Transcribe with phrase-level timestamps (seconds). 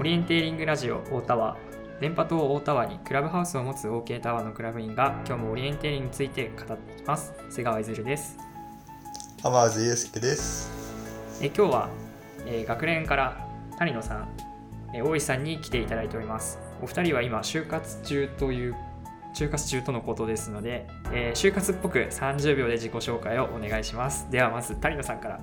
[0.00, 1.58] オリエンテーリングラジオ大田は
[2.00, 7.34] 電波塔大田湾にクラブハウスを持つ OK タワーのクラブ員が今日もオリエンテーリングについて語っていきます。
[7.50, 8.38] 瀬川いずるです。
[9.42, 10.70] 浜津祐介です。
[11.42, 11.90] え今日は、
[12.46, 13.46] えー学連から
[13.78, 14.28] 谷野さん、
[14.94, 16.58] えー大石さんに来ていただいております。
[16.80, 18.74] お二人は今就活中という
[19.36, 24.30] 就活中とのことですので、えー就活っぽく30秒で自己紹介をお願いします。
[24.30, 25.40] ではまず谷野さんから。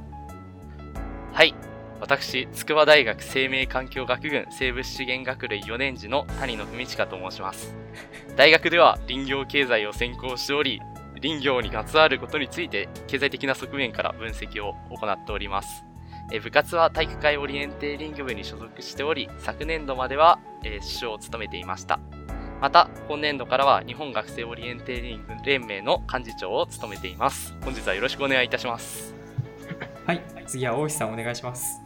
[1.32, 1.54] はい。
[2.00, 7.76] 私、筑波大学生命環境学群生物資源学類4年次の谷野文親と申します。
[8.36, 10.80] 大学では林業経済を専攻しており、
[11.22, 15.84] 林業にまつわることについて経済的な側面から分析を行っております。
[16.32, 22.00] え部活は体育会オリエンテーリング部に所属しており、昨年度までは、えー主将を務めていました。
[22.62, 27.56] また、今年度からは日本学生オリエンテーリング連盟の幹事長を務めています。
[27.64, 29.18] 本日はよろしくお願いいたします。
[30.08, 31.82] はい次は大石さんお願いします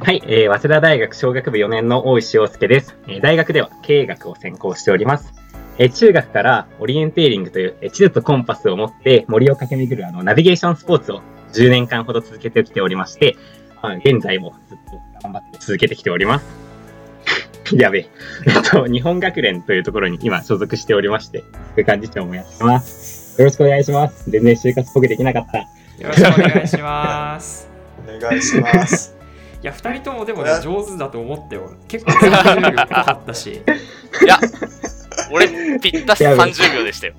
[0.00, 2.96] はい、えー、早稲田大学商学部4年の大石洋介です。
[3.06, 5.32] えー大学では経営学を専攻しております。
[5.78, 11.20] えー中学からオリエンテーリングという、えー地図とコンパスを持って森を駆け巡るあのナビゲーションスポーツを
[11.52, 13.36] 10年間ほど続けてきておりまして、
[13.82, 16.46] まあ、現在もずっと頑張って続けてきております。
[17.76, 18.06] やべえ。
[18.46, 23.40] えっと、日本学連というところに今所属しておりまして、副幹事長もやってます。
[23.40, 24.30] よろしくお願いします。
[24.30, 25.58] 全然就活っぽくできなかった。
[26.02, 27.68] よろしくお願いします
[28.06, 29.21] お願いします。
[29.62, 31.72] いや2人ともでもね上手だと思ったよ。
[31.86, 33.62] 結構30秒かかったし、
[34.24, 34.40] いや、
[35.30, 37.14] 俺、ぴったし30秒でしたよ。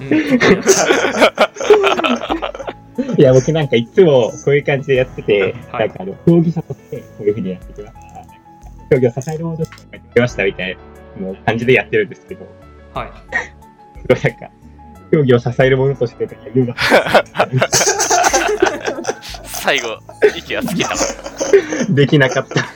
[0.00, 0.06] うん、
[3.16, 5.88] いや、僕なんかいつもこういう感じでやってて、はい。
[5.88, 8.00] なんかあの、競技者としてこういうふうにやってきました。
[8.90, 10.76] 競技を支えるものとしてやってきましたみたい
[11.20, 12.46] なもう感じでやってるんですけど、
[12.94, 13.10] はい。
[14.02, 14.50] すごいなんか、
[15.12, 16.74] 競技を支えるものとしてとか言うの
[19.62, 19.98] 最後、
[20.36, 20.96] 息が尽きたわ。
[21.90, 22.66] できなかった。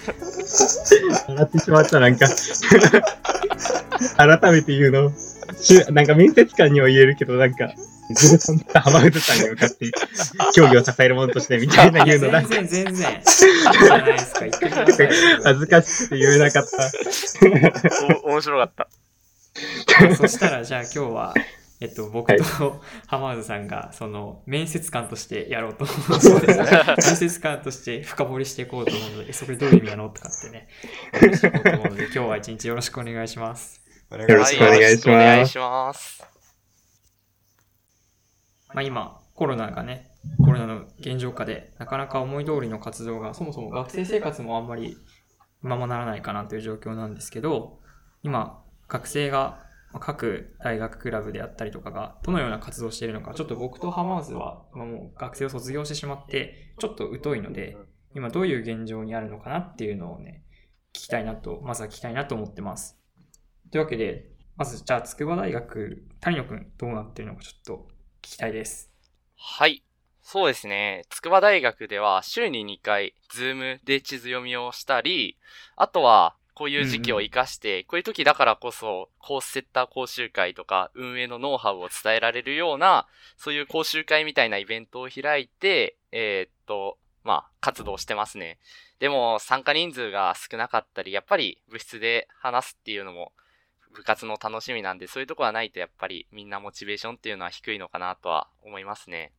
[1.28, 2.28] 笑ってしまった、なんか。
[4.16, 5.12] 改めて言うの。
[5.60, 7.72] しゅなんか面接官には言えるけど、なんか、
[8.14, 9.90] ずるさんとか浜口さんに向かって、
[10.54, 15.08] 競技を支えるものとしてみたいな言うの、なんか全然全然じゃないですか言ってください
[15.42, 16.90] 恥ずかしくて言えなかった。
[18.24, 18.88] お面白かった。
[20.16, 21.34] そしたらじゃあ今日は、
[21.84, 30.68] えっと、僕と 浜田さんがその面接官としてやろうと思うので面接官として深掘りしていこうと思うのでそれどういう意味なのとかってね
[31.12, 33.82] 話していこうと思うので 今日は一日よろしくお願いします。
[34.10, 36.24] お願よろしくお願いしますはよろくお願いします。
[38.72, 40.10] まあ、今コロナがね
[40.42, 44.96] コロナの現状下でなかなか思い通りの活動がそもそも学生生活もあんまり
[45.60, 47.80] ままならないかなという状況なんですけど
[48.22, 49.63] 今学生がまあ
[50.00, 57.76] 各大学クラブであったりとかがどのような活動をしているのかちょっと僕とハマーズは今もう学生を卒業してしまってちょっと疎いので
[58.14, 60.44] 今どういう現状にあるのかなっていうのをね
[60.92, 62.98] 聞きたいなとまずは聞きたいなと思ってます
[63.70, 67.88] というわけでまずじゃあ筑波大学谷野くんどうなってるのかちょっと
[68.22, 68.94] 聞きたいです
[69.36, 69.82] はい。
[70.22, 71.04] そうですね。
[71.10, 75.36] 筑波大学では週に2回、ズームで地図読みをしたり、
[75.76, 83.06] あとは、こういう時期を活かして、こういう時だからこそ、コースセッター講習会とか、運営のノウハウを伝えられるような、
[83.36, 88.58] そういう講習会みたいなイベントを開いて、えーっと、まあ、活動してますね。
[89.00, 93.32] でも、参加人数が少なかったり、やっぱり部室で話すっていうのも、
[93.92, 99.32] 部活の楽しみなんで、そういうとこはないとやっぱりみんなモチベーションっていうのは低いのかなとは思いますね。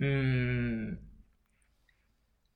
[0.00, 1.07] うーん。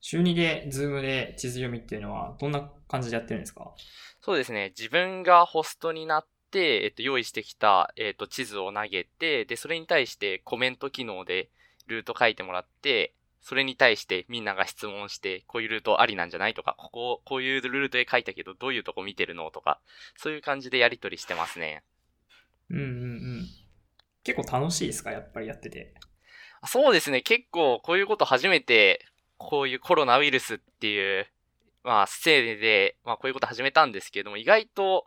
[0.02, 3.72] 週2で、ズームで地図読みっていうのは、どんな感じでやってるんですか？
[4.20, 4.74] そうですね。
[4.76, 11.48] 自分がホストになって、えっと、用意してきた、えっと、地図を投げて、で、それに対してコメント機能で
[11.86, 19.80] ルート書いてもらって、それに対してみんなが質問して、こういうルートありなんじゃないとか、ここ、こういうルートで書いたけど、どういうとこ見てるのとか、
[20.16, 21.82] そういう感じでやりとりしてますね。
[22.70, 22.86] うんうんう
[23.42, 23.46] ん。
[24.24, 25.10] 結構楽しいですか？
[25.10, 25.94] やっぱりやってて。
[26.64, 27.22] そうですね。
[27.22, 29.04] 結構、こういうこと初めて、
[29.50, 31.26] こういうコロナウイルスっていう、
[31.84, 35.06] まあ、せいで、まあ、こういうこと始めたんですけども、意外と、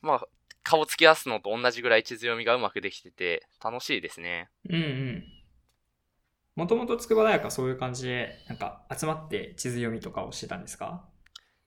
[0.00, 0.26] まあ、
[0.62, 4.48] 顔つき出すのと同じぐらい地図読みがうまくできてて、楽しいですね。
[4.68, 5.24] うんうん。
[6.56, 11.06] もともと筑波大学はそういう感じで、なんか集まって地図読みとかをしてたんですか？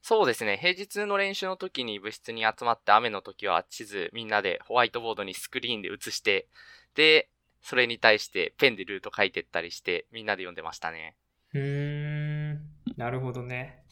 [0.01, 0.57] そうですね。
[0.61, 6.47] 平日の練習の時に部室に集まって、雨の時は地図みんなでホワイトボードにスクリーンで写して、
[6.95, 7.29] で、
[7.61, 11.15] それに対してペンでルート書いてったりして、みんなで読んでましたね。
[11.53, 12.61] うーん。
[12.97, 13.83] なるほどね。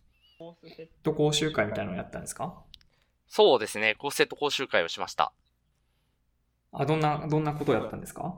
[1.04, 2.64] と講習会みたいなのをやったんですか？
[3.28, 3.96] そうですね。
[3.96, 5.32] コースセット講習会をしました。
[6.74, 8.36] あ、どんな、どんなことをやったんですか？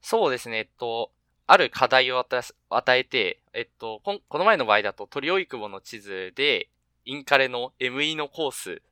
[0.00, 0.58] そうですね。
[0.58, 1.12] えっと、
[1.46, 6.68] ある課題を与え与えて、えっと、こんこの前の場合だと鳥追久保の地図で、
[7.04, 8.82] インカレの ME のコース、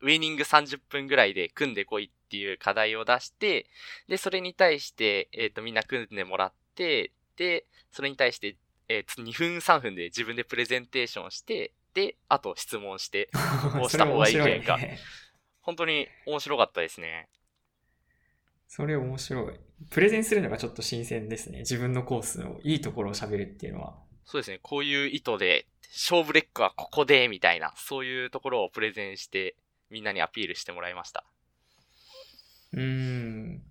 [0.00, 3.66] ウイニング30分ぐらいで組んでこいっていう課題を出して、
[4.08, 8.56] で、それに対して、えっ、と、みんな組んでもらって、で、それに対して、
[8.88, 13.28] えー2分3分で自分でプレゼンテーションして、で、あと質問して、
[13.72, 14.98] こうした方がいいんじゃないかそれ面白ね
[15.62, 17.28] 本当に面白かったですね。
[18.68, 19.60] それ面白い。
[19.90, 21.60] プレゼンするのがちょっと新鮮ですね。
[21.60, 23.98] 自分のコースのいいところを喋るっていうのは。
[24.24, 29.56] そうですね、こういう意図で、勝負レックはここで、みたいな、そういうところをプレゼンして、
[29.90, 31.24] みんなにアピールしてもらいました。
[32.72, 33.62] うーん。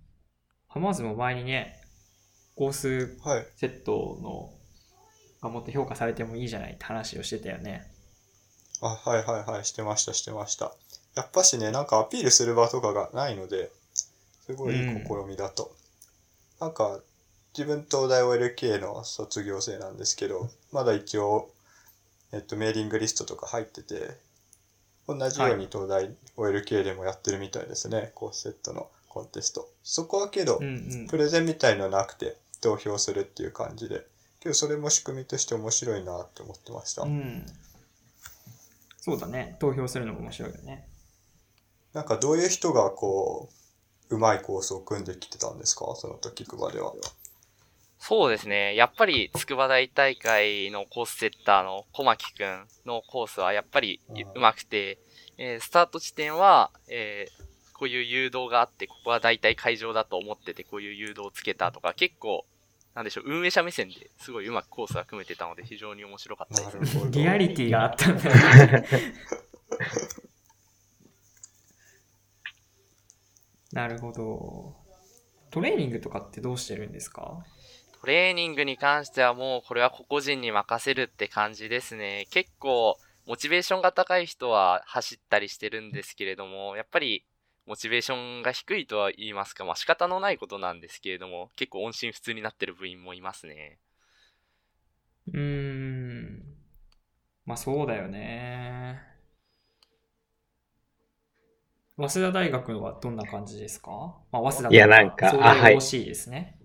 [0.68, 1.80] ハマーズも前にね、
[2.56, 3.46] コースはい。
[3.54, 4.57] セットの
[5.42, 7.90] がもっと評価されてもいいじゃないって話をしてたよね。
[8.80, 10.72] あ、はいはいはい、してました、してました。
[11.14, 13.70] やっぱしね、なんかアピールする場とかがないので、
[14.46, 15.74] すごいいい試みだと。
[16.60, 17.00] なんか、
[17.56, 21.50] 自分東大 OLK の卒業生なんですけど、まだ一応、
[22.32, 24.16] えっと、メーリングリストとか入ってて、
[25.08, 29.68] 同じように東大 OLK でもやってるみたいですね、コースセットのコンテスト。
[29.82, 30.68] そこはけどうん、う
[31.04, 31.16] んプ。
[31.16, 34.06] レゼンみたいのなくて投票するっていう感じで、
[34.48, 37.02] けどそれも仕組みとして面白いなって思ってました。
[37.02, 37.44] うん。
[38.96, 39.56] そうだね。
[39.60, 40.88] 投票するのも面白いよね。
[41.92, 43.48] なんかどういう人がこ
[44.10, 45.94] う、うまいコースを組んできてたんですか？
[45.96, 46.92] その時クバでは。
[47.98, 48.74] そうですね。
[48.74, 54.98] やっぱり、筑波大大会のコースセッターの小牧くんのコースはやっぱりうんうまくて、
[55.36, 57.48] えースタート地点は、えー
[57.78, 62.44] こういう誘導があって、ここは大体会場だと思ってて、こういう誘導をつけたとか、結構、
[62.98, 66.98] なんでしょう、運営者目線ですごいうまくコースが組めてたので、非常に面白かったです。
[67.12, 68.24] リアリティがあったんだ
[68.66, 68.84] ね。
[73.70, 74.74] なるほど。
[75.52, 77.46] トレーニングとかってどうしてるんですか？
[78.00, 82.26] トレーニングに関してはもうこれは個々人に任せるって感じですね。
[82.32, 87.24] 結構モチベーションが高い人は走ったりしてるんですけれども、やっぱり
[87.68, 93.78] モチベーションが低いとは言いますか、まあ仕方のないことなんですけれども、結構音信不通になってる部員もいますね。
[95.30, 96.42] うーん。
[97.44, 99.02] まあそうだよね。
[101.98, 103.90] 早稲田大学はどんな感じですか？
[104.32, 106.58] まあ早稲田いやなんかそうあはい OC ですね。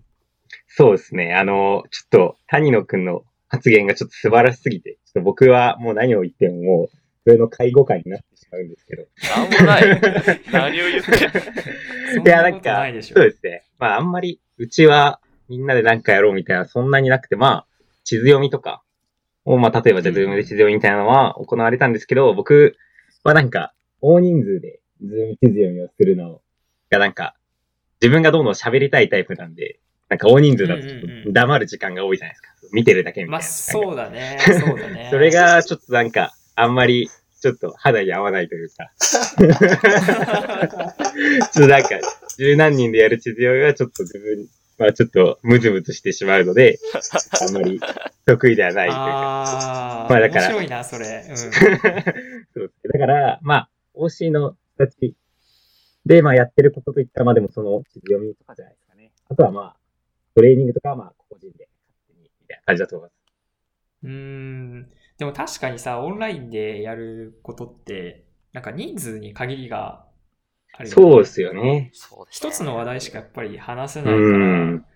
[0.68, 1.34] そうですね。
[1.34, 9.06] あの、ちょっと、谷野くんの発言がちょっと素晴らしすぎて、ちょっと僕はもう何を言ってももう、それの介護会になってしまうんですけど。
[9.36, 10.40] なんもない。
[10.52, 13.16] 何を言っていや、なんかないでしょ。
[13.16, 13.64] そうですね。
[13.78, 17.66] まあ、あんまり、うちは、みんなでなんかやろうみたいな、そんなになくて、まあ、
[18.04, 18.82] 地図読みとか
[19.44, 22.76] を、まあ、例えばじゃあ、ズームで地図読みみたいなのは行われたんですけど、僕
[23.24, 26.40] はなんか、大人数で、ズーム地図読みをするの
[26.90, 27.34] が、なんか、
[28.00, 30.82] 自分がどんどん喋りたいタイプなんで、なんか大人数だと
[31.32, 32.48] 黙る時間が多いじゃないですか。
[32.72, 33.42] 見てるだけみたいなまあ。
[33.42, 34.38] そうだね。
[34.44, 35.08] そうだね。
[35.10, 37.08] それが、ちょっとなんか、あんまり、
[37.44, 38.90] ちょっと肌に合わないというか。
[38.96, 39.28] ちょっ
[41.52, 41.90] となんか、
[42.38, 44.48] 十何人でやる地図読みはちょっと自分
[44.78, 46.78] はちょっとムズムズしてしまうので、
[47.46, 47.78] あんまり
[48.24, 49.02] 得意ではないというか。
[49.04, 51.26] ああ、まあだから面白いな、それ。
[51.28, 51.36] うん。
[51.36, 51.48] そ
[52.62, 52.72] う。
[52.90, 55.14] だから、まあ、OC の人たち
[56.06, 59.12] で、まあやってることといったら、まあでもその地図読みとかじゃないですかね。
[59.28, 59.78] あとはまあ、
[60.34, 61.76] トレーニングとかはまあ、個人で勝
[62.08, 63.20] 手に、みたいな感じだと思います。
[64.04, 64.88] うーん。
[65.18, 70.04] でも確かにさ、オンラインでやることって、なんか人数に限りが
[70.76, 71.02] あるよね。
[71.02, 71.92] そうですよね。
[72.30, 74.86] 一つの話題しかやっぱり話せうないから、ん。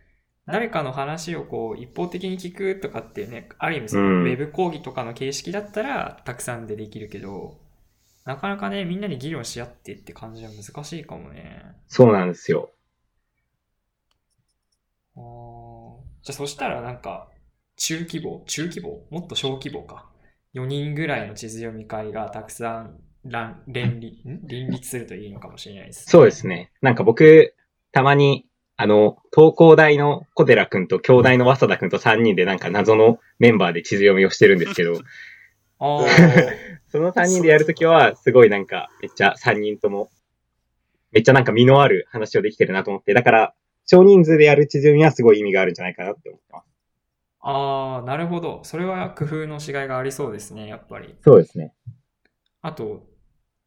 [0.47, 7.61] 誰かの話をこう一方的に聞くとかってね、ある意味そうんのウェブ講義とかの形式だったらたくさんでできるけど、
[8.25, 11.63] なかなかね、みんなで議論し合ってって感じは難しいかもね。
[11.87, 12.71] そうなんですよ。
[15.17, 15.25] じゃ
[16.31, 17.29] あそしたらなんか、
[17.77, 19.07] 中規模中規模？
[19.11, 20.08] もっと小規模か。
[20.55, 24.47] 4人ぐらいの地図読み会がたくさん乱連立ん？
[24.47, 26.47] 連立するといいのかもしれないです、そうです。
[26.47, 26.73] ね。
[26.81, 27.55] なんか僕、
[27.93, 34.95] たまに、あの、東工大の小寺くんと京大の早稲田くんと3人でなんか謎のメンバーで地図読みをしてるんですけど、
[36.89, 40.11] その3人でやるときは、すごいなんか、めっちゃ3人とも、
[41.13, 43.55] めっちゃなんか身のある話をできてるなと思って、だから、
[43.87, 46.78] 少人数でやる地図読みはすごい意味があるんじゃないかなって思ってます。
[47.41, 48.61] ああ、なるほど。
[48.65, 51.15] それは工夫のしがいがありそうですね、やっぱり。
[51.23, 51.75] そうですね。
[52.63, 53.07] あと、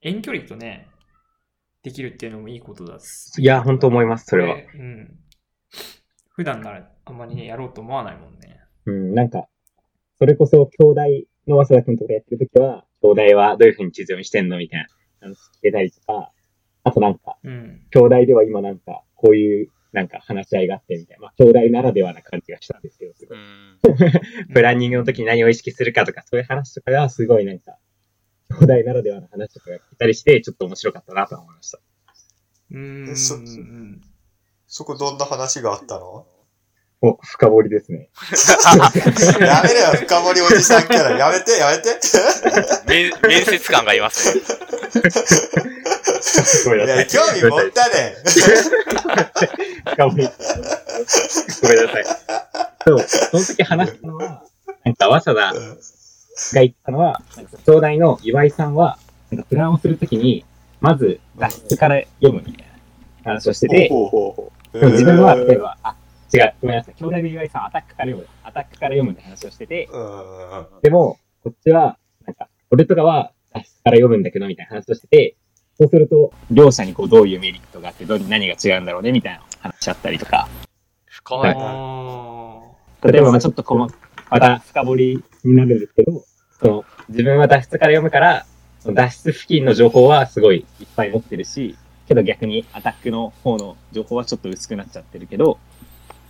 [0.01, 0.87] 遠距離とね、
[1.83, 3.41] できるっていうのもいいことだし。
[3.41, 4.55] いや、本当思います、それは。
[4.55, 5.19] こうん。
[6.29, 8.59] 普段ならあんまりね、やろうと思わないもんね。
[8.85, 9.47] うん、なんか、
[10.17, 11.01] それこそ、兄弟
[11.47, 14.87] の早稲田くんとかやってるときは、兄弟はどういう風に地図読みしてんのみたい
[15.21, 16.31] な話聞けたりとか、
[16.83, 17.87] あとなんか、うん。
[17.91, 23.79] 兄弟では今なんか、こういう、なんか話し合いがあってみたいな、まあ、兄弟ならではな感じがしたんですけど、すごいうん。
[24.53, 27.77] プランニングの時に何を意識するかとか、そういう話とかがすごいなんか、
[28.49, 31.79] 東大ならではの話とかが聞いたりして、ちょっと面白かったなと思いました。
[32.71, 33.09] うーん。
[33.09, 34.01] えそうん
[34.67, 36.25] そこどんな話があったの？
[37.01, 38.09] お、深掘りですね。
[39.39, 41.17] やめろよ、深掘りおじさんキャラ。
[41.17, 41.99] やめて、やめて。
[42.87, 44.43] 面面接官がいますね。
[46.65, 46.95] ごめんなさい。
[46.95, 48.15] いや、興味持ったね。
[49.85, 50.29] 深掘り。
[51.61, 52.05] ごめんなさい。
[52.85, 54.43] そう、その時話したのは、
[54.83, 58.99] なんか、早稲田が言ったのは、なんか東大の岩井さんは、
[59.31, 60.45] なんかプランをするときに、
[60.81, 62.67] まず脱出から読むみたい
[63.23, 63.89] な話をしてて、
[64.73, 65.95] 自分は、例えば、あ、
[66.33, 66.95] 違う、ごめんなさい。
[66.95, 68.27] 兄弟の岩井さんはアタックから読む。
[68.43, 70.67] アタックから読むって話をしてて、うん。
[70.81, 75.35] でも、こっちは、なんか、俺とかは脱出から読むんだけど、みたいな話をしてて、
[75.77, 80.47] そうすると、両者にこう、どういうメリットがあって、どう何が違うんだろうね、みたいな話し合ったりとか、
[81.07, 81.39] 深い。
[81.39, 82.61] はいあ
[83.03, 83.89] 例えば、まあちょっとこの、
[84.29, 86.23] また深掘りになるんですけど、
[86.59, 88.45] その、自分は脱出から読むから、
[88.79, 91.75] その脱出付近の情報はすごいいっぱい持ってるし、
[92.07, 95.57] けど逆にアタックの方の情報はちょっと薄くなっちゃってるけど、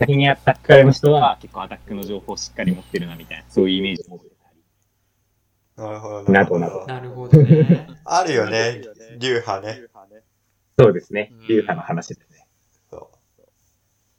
[0.01, 5.83] 先にアタックから読む人は結構アタックの情報をしっかり持ってるな、みたいな、そういうイメージを持ってたり。
[5.83, 6.31] なるほど。
[6.31, 7.87] などなどーなるほど ね。
[8.03, 8.81] あるよね、
[9.19, 9.81] 流派ね。
[10.79, 11.47] そうですねうん。
[11.47, 12.47] 流派の話ですね。
[12.89, 13.43] そう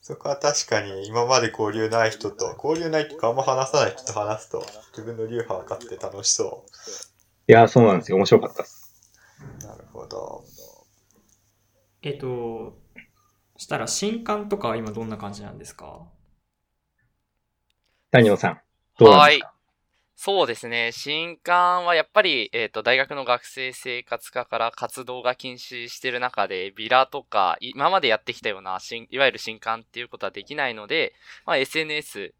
[0.00, 6.64] そこは確かに今まで交流ない人と、交流ないっていうかあんま話さない人と話すと、自分の流派分かって楽しそ
[7.48, 8.18] いや、そうなんですよ。
[8.18, 9.02] 面白かったです。
[9.64, 9.66] う。
[9.66, 10.44] なるほど。
[12.02, 12.81] えっと、そ
[13.62, 16.02] したら新刊とかは今どんな感じなんですか？
[18.11, 18.61] 谷野さん、
[18.99, 19.52] どうなんですか？
[20.14, 20.90] そうですね。
[20.92, 31.12] 新刊はやっぱり、えっ、と、大学の学生生活科から活動が禁止してる中で、ビラとか、今までやってきたような新、いわゆる新刊っていうことはできないので、
[31.45, 32.35] まあ、SNS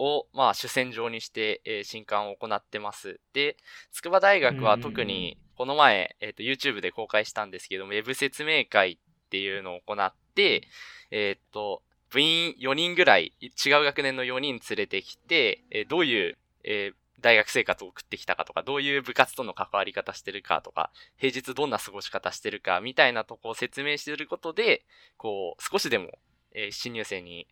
[0.00, 3.20] を、まあ、主戦場にして、えー新刊を行ってます。
[3.34, 3.56] で、
[3.92, 10.62] 筑波大学は特に、この前、えっ、と、YouTube で公開したんですけども、ウェブ説明会っていうのを行って、
[11.10, 24.84] えっ、と、部員4人ぐらい、違う学年の4人連れてきて、えーどういう、えー大学生活を送ってきたかとか、どういう部活との関わり方してるかとか、平日どんな過ごし方してるかみたいなとこを説明してることで、
[25.16, 26.12] こう、少しでも、
[26.52, 27.48] えー新入生に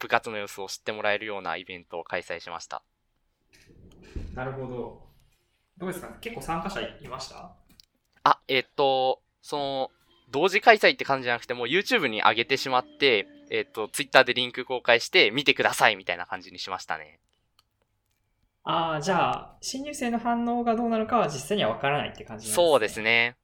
[0.00, 2.82] 部活の様子を知ってもらえるようなイベントを開催しました。
[4.34, 5.06] なるほど。
[5.78, 6.08] どうですか？
[6.20, 7.54] 結構参加者いました？
[8.24, 9.90] あ、えっと、その、
[10.34, 17.20] 同時開催って感じじゃなくて、もう YouTube に上げてしまって、えっと、Twitter でリンク公開して、見てくださいみたいな感じにしましたね。
[18.64, 22.54] ああ、じゃあ、新入生の反応がどうなるかは実際にはわからないって感じなんですね。
[22.54, 23.00] そうです。
[23.00, 23.36] ね。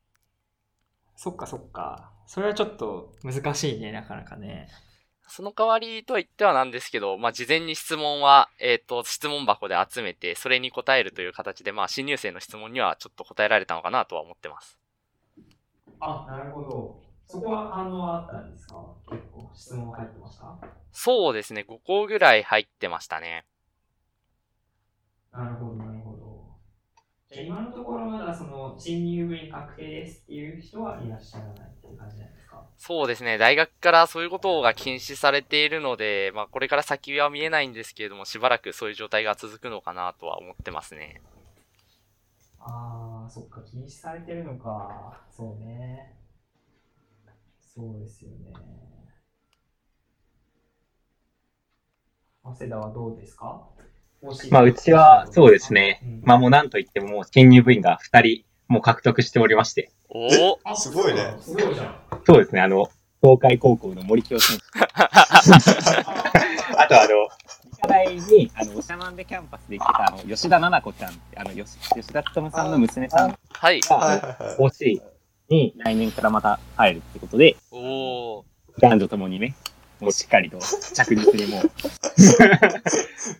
[1.14, 2.10] そっかそっか。
[2.26, 4.66] それはちょっと難しいね、なかなかね。
[5.28, 14.79] その代わりとは言ってはなんですけど、まあ、事前に質問は、えっ、と、質問箱で集めて、それに答えるという形で、まあ、新入生の質問にはちょっと答えられたのかなとは思ってます。
[16.00, 17.00] あ、なるほど。
[17.26, 18.76] そこは反応はあったんですか？
[19.08, 20.66] 結構質問入ってました？
[20.92, 23.44] そうですね、5個ぐらい入ってましたね。
[25.36, 26.58] なるほど、なるほど。
[27.28, 32.60] じゃあ今のところまだその新入部員確定ですっていう人はいらっしゃらないっていう感じなんですか？
[32.78, 41.20] そうですね、大学からそういうことが禁止されているので、まあ、これから先は見えないんですけれども、しばらくそういう状態が続くのかなとは思ってますね。
[42.58, 45.22] ああ、そっか、禁止されてるのか。
[45.30, 46.14] そうね。
[47.74, 49.10] そうですよね。
[52.44, 53.66] 早稲田はどうですか？
[54.50, 56.22] まあ、うちは、そうですねうん。
[56.24, 59.90] まあ、もうなんといっても、もう新入部員が2人、もう獲得しておりまして。
[60.08, 61.94] おおあすごいねすごいじゃん。
[62.24, 62.88] そうですね、あの、
[63.22, 64.64] 東海高校の森清選手。
[66.76, 67.28] あと、あの、
[67.90, 73.80] 理科大に、あの、おしゃまんでキャンパスで行ってた、あの、吉田奈々子ちゃんって、あの、吉吉田勉さんの娘さんはい。
[73.80, 74.56] が、はいはいはい。
[74.58, 75.00] OC
[75.48, 77.78] に来年からまた入るってことで、お
[78.38, 78.44] お
[78.80, 79.54] 男女ともにね、
[80.00, 81.70] もうしっかりと着実にもう、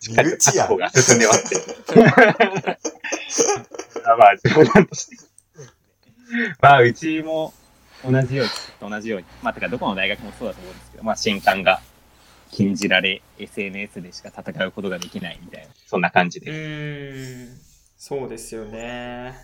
[0.00, 2.00] しっかりと確保が進んでますって。
[4.04, 5.16] あまあ、冗談として。
[6.60, 7.52] まあ、うちも
[8.04, 9.26] 同じように、同じように。
[9.42, 11.80] まあ、てか、どこの大学もそうだと思うんですけど、まあ、新刊が
[12.50, 16.50] 禁じられ、SNS でしか戦うことができないみたいな、そんな感じうで。
[16.50, 17.58] ーん、
[17.96, 19.34] そうですよね。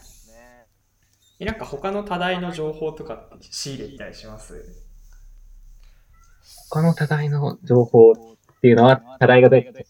[1.38, 4.82] えなんか他の多大の情報とかって仕入れたりします？
[6.70, 9.86] 他の多大の情報っていうのは、多大がどうやって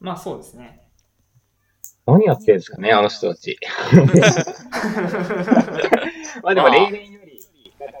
[0.00, 0.80] まあそうですね。
[2.06, 3.58] 何やってるんですかね、あの人たち。
[6.42, 7.40] まあでも例年より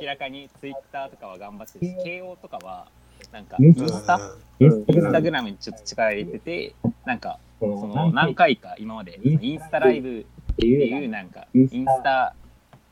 [0.00, 2.88] 明らかにツイッターとかは頑張ってるし、慶応とかは、
[3.32, 4.20] なんか、インスタ？
[4.60, 10.20] インスタグラムにちょっと力入れてて、なんか、その何回か今まで、インスタライブ
[10.52, 12.34] っていう、なんか、インスタ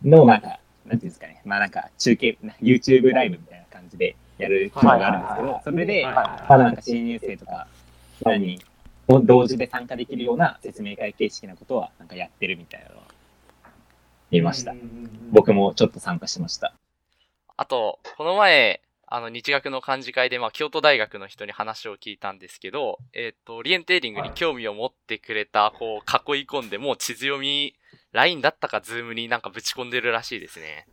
[0.05, 7.67] の、なんか、なんていうんですかね、まあなんか、中継、YouTube ライブみたいな感じでやる機能があるんですけど、それで、なんか新入生とか、
[8.25, 8.61] 何
[9.25, 13.03] 同時で参加できるような説明会形式なことは、なんかやってるみたいなのは
[14.31, 14.75] 見ました。
[15.31, 16.73] 僕もちょっと参加しました。
[17.57, 27.75] あと、この前、あの、日学の幹事会で、まあ、京都大学の人に話を聞いたんですけど、えっ、と、オリエンテーリングに興味を持ってくれた、こう、囲い込んで、もう地図読み、
[28.13, 30.87] LINE だったか、ズームになんかぶち込んでるらしいですね。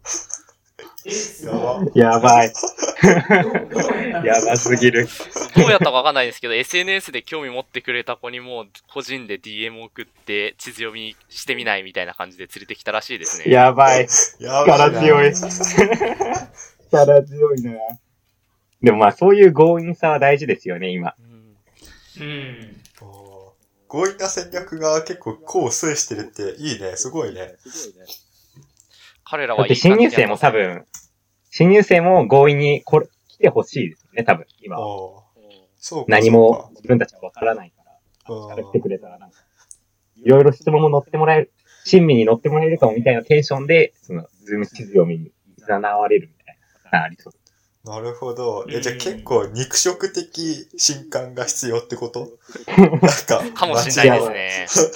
[1.95, 2.45] やば。
[2.45, 2.53] い。
[4.23, 5.07] やばすぎる。
[5.55, 13.51] どうやったかわかんないですけど、SNS で興味持ってくれた子にも、個人で DM 送って、地図読みしてみないみたいな感じで連れてきたらしいですね。
[13.51, 14.07] やばい。
[14.39, 14.89] やばいな。
[14.89, 15.33] 力強い。
[16.91, 17.71] 力強いな。
[18.83, 21.15] でもまあそういう強引さは大事ですよね、今。
[21.19, 21.33] うん
[22.19, 22.83] うん。
[23.89, 26.95] 強引な戦略が結構功を制してるっていいね。
[26.95, 27.41] すごいね。
[27.41, 27.55] だ
[29.23, 30.85] 彼らはいいって新入生も多分、
[31.49, 34.77] 新入生も強引にこれ来てほしいですよね、多分、今
[35.77, 36.05] そうか。
[36.07, 39.37] 何も自分たちはわからないから、か、喋ってくれたらなんか、
[40.17, 41.53] いろいろ質問も乗ってもらえる、
[41.85, 46.57] 親身に乗ってもらえるかもみたいなテンションで、その、ズーム地図読みに誘われるみたい
[46.91, 47.33] なありそう。
[47.85, 48.65] なるほど。
[48.69, 52.29] え、じゃあうん結構肉食的新刊が必要ってこと？
[52.77, 53.43] なんか。
[53.53, 54.87] かもしれないですね。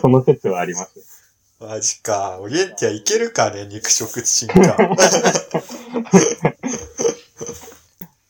[0.00, 1.22] その説はあります。
[1.58, 2.38] マジか。
[2.40, 4.76] オリエンティアいけるかね、肉食新刊。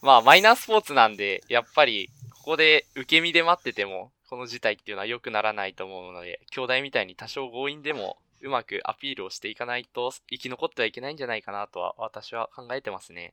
[0.01, 13.33] まあ、マイナースポーツなんで、やっぱり、ここで受け身で待ってても、この事態っていうのは良くならないと思うので、兄弟みたいに多少強引でも、うまくアピールをしていかないと、生き残ってはいけないんじゃないかなとは、私は考えてますね。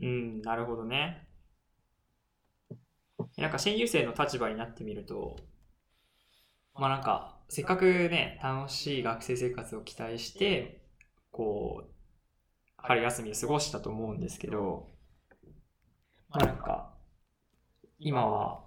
[0.00, 1.26] うん、なるほどね。
[3.36, 5.36] なんか新入生の立場になってみると、
[6.74, 10.82] まあなんか、せっかくね、楽しい学生生活を期待して、
[11.30, 11.90] こう、
[12.76, 14.90] 春休みを過ごしたと思うんですけど、
[16.28, 16.92] まあなんか、
[17.98, 18.64] 今は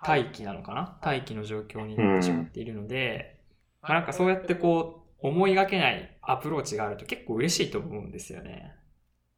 [0.00, 0.98] 待機なのかな？
[1.02, 3.40] 待機の状況になってしまっているので、
[3.80, 8.74] まあなんかそうやってこう、思いがけないアプローチがあると結構嬉しいと思うんですよね。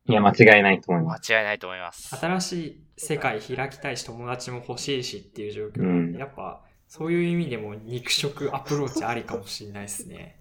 [0.09, 1.33] いや、間違いないと思い間ます。
[1.33, 2.15] 違いないと思います。
[2.17, 10.41] 新しい世界開きたいし友達も欲しいしっていう状況なんで、うんやっぱそういう意味でも肉食アプローチありかもしれないですね。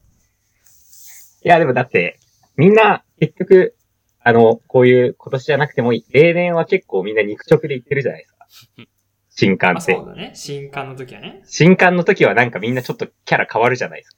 [1.43, 2.19] いや、でもだって、
[2.56, 3.75] みんな、結局、
[4.21, 6.06] あの、こういう今年じゃなくてもいい。
[6.12, 8.47] 例年は結構みんな肉食で行ってるじゃないですか。
[9.30, 10.06] 新刊まあってそう。
[10.08, 10.32] だね。
[10.34, 11.41] 新刊の時はね。
[11.45, 14.17] 新刊の時はなんかみんなちょっとキャラ変わるじゃないですか。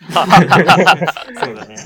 [0.00, 1.76] そうだね。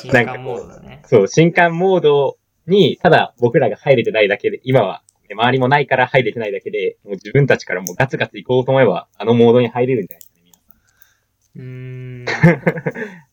[0.00, 1.02] 新刊モードだね。
[1.06, 10.58] そう、新刊モードに、ただ僕らが入れてないだけで、今は、周りもないから入れてないだけで、もう自分たちからもうガツガツ行こうと思えば、あのモードに入れるんじゃないですかね、皆
[11.52, 11.62] さん。
[11.62, 11.66] うー
[12.22, 13.26] ん。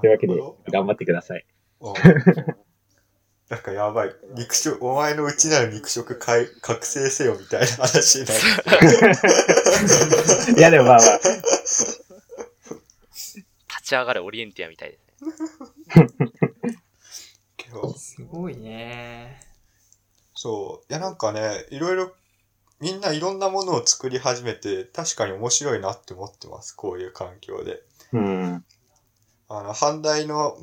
[0.00, 0.34] というわけで
[0.72, 1.44] 頑張ってください。
[1.80, 1.94] ど
[3.48, 4.14] なんかやばい。
[4.34, 8.40] 肉食、お前の内なる肉食かい覚醒せよみたいな話になる。
[10.58, 11.65] いや、でもまあまあ、立
[13.86, 16.76] ち上がるオリエンティアみたいですね。
[17.56, 19.40] けどすごいね。
[20.34, 20.92] そう。
[20.92, 22.12] いや、なんかね、いろいろ、
[22.80, 26.72] みんないろんなものを作り始めて、確かに面白いなって思ってます。
[26.72, 27.82] こういう環境で。
[28.12, 28.64] うん。
[29.48, 30.58] あの、阪大の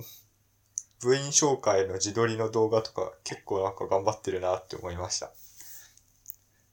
[1.01, 5.31] 部員紹介の自撮りの動画とか、結構なんか頑張ってるなって思いました。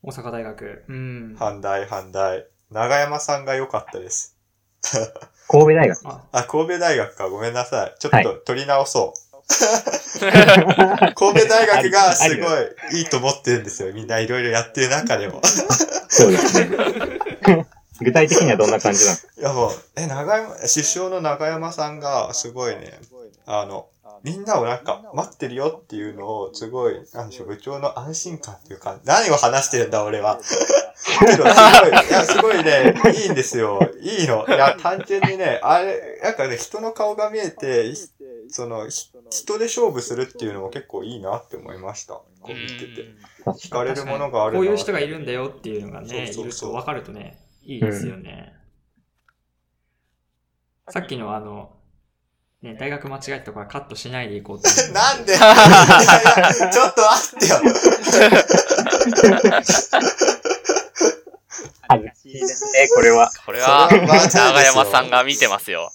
[0.03, 0.85] 大阪大学。
[0.89, 1.37] うん。
[1.39, 2.47] 阪大、阪大。
[2.71, 4.40] 長山さんが良かったです。
[5.49, 6.07] 神戸大学。
[6.07, 7.29] あ、あ、神戸大学か。
[7.29, 7.95] ごめんなさい。
[7.99, 9.21] ちょっはいと取り直そう。
[11.15, 12.47] 神戸大学がすご
[12.93, 13.93] いいいと思ってるんですよ。
[13.93, 15.41] みんないろいろやってる中でも。
[16.09, 16.71] そうですね。
[18.01, 19.17] 具体的にはどんな感じなの？
[19.17, 22.99] いやもう、え、長山、首相の長山さんがすごいね、
[23.47, 23.89] あの、
[24.23, 30.41] みんなをなんか待ってるよっていうのをすごい、なんでしょう、部長の安心感っていうか、何を話してるんだ俺は。
[31.19, 33.81] けどすごい、いや、すごいね、いいんですよ。
[34.01, 34.47] いいの。
[34.47, 37.95] いや、単純にね、あれ、なんかね、人の顔が見えて、い
[38.49, 42.15] その、ひ人で勝負するっていうのも結構いいなって思いました。
[42.15, 43.15] こう見てて。
[43.47, 48.55] 惹かれるものがあるなこういう人がいるんだよっていうのがね、そういそうそうると分かるとね、いいですよね。
[50.89, 51.73] さっきのあの、
[52.63, 54.93] ね、大学間違えたところはカットしないでいこうと思って。
[54.93, 55.33] なんで？
[55.35, 57.61] いやいや、ちょっと待ってよ。
[61.89, 63.31] 恥ずかしいですね、これは。
[63.47, 65.91] これは長山さんが見てますよ。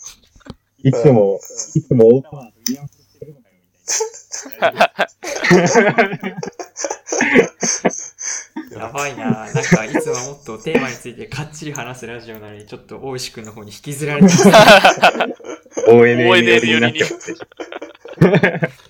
[0.79, 1.39] いつも、
[1.75, 6.45] いつもオーパーと言い訳してるのかよ、みたいな。
[8.71, 14.49] やばいななんかいつももっとテーマについてかっちり話すラジオなのに、ちょっと大石くんの方に引きずられてます。
[16.59, 18.85] りになっちゃって。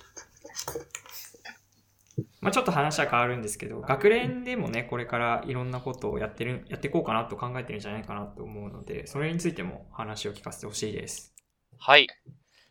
[2.40, 11.34] まあちょっと話は変わるんですけど、学連でもね、これからいろんなことをやってる、やっていこうかなと考えてるんじゃないかなと思うので、それについても話を聞かせてほしいです。
[11.76, 12.06] はい。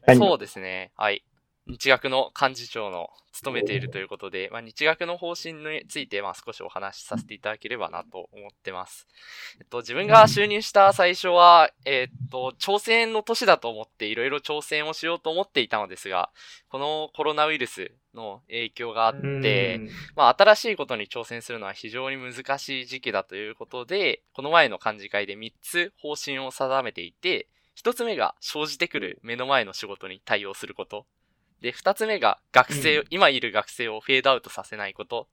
[0.07, 0.91] 何そうですね。
[0.95, 1.25] はい。
[1.67, 9.07] 日学の幹事長の務めているということで、まあ、日学の方針について、まあ、少しお話しさせていただければなと思ってます。
[9.59, 16.29] えっと、自分が就任した最初は、えっと、挑戦の年だと思って、いろいろ挑戦をしようと思っていたのですが、
[16.69, 27.49] このコロナウイルスの影響があって、うんまあ、新しいことに挑戦するのは非常に難しい時期だということで、この前の幹事会で3つ方針を定めていて、
[27.83, 31.05] 1つ目が生じてくる目の前の仕事に対応すること。
[31.61, 35.27] で、2つ目が学生、うん今いる学生をフェードアウトさせないこと。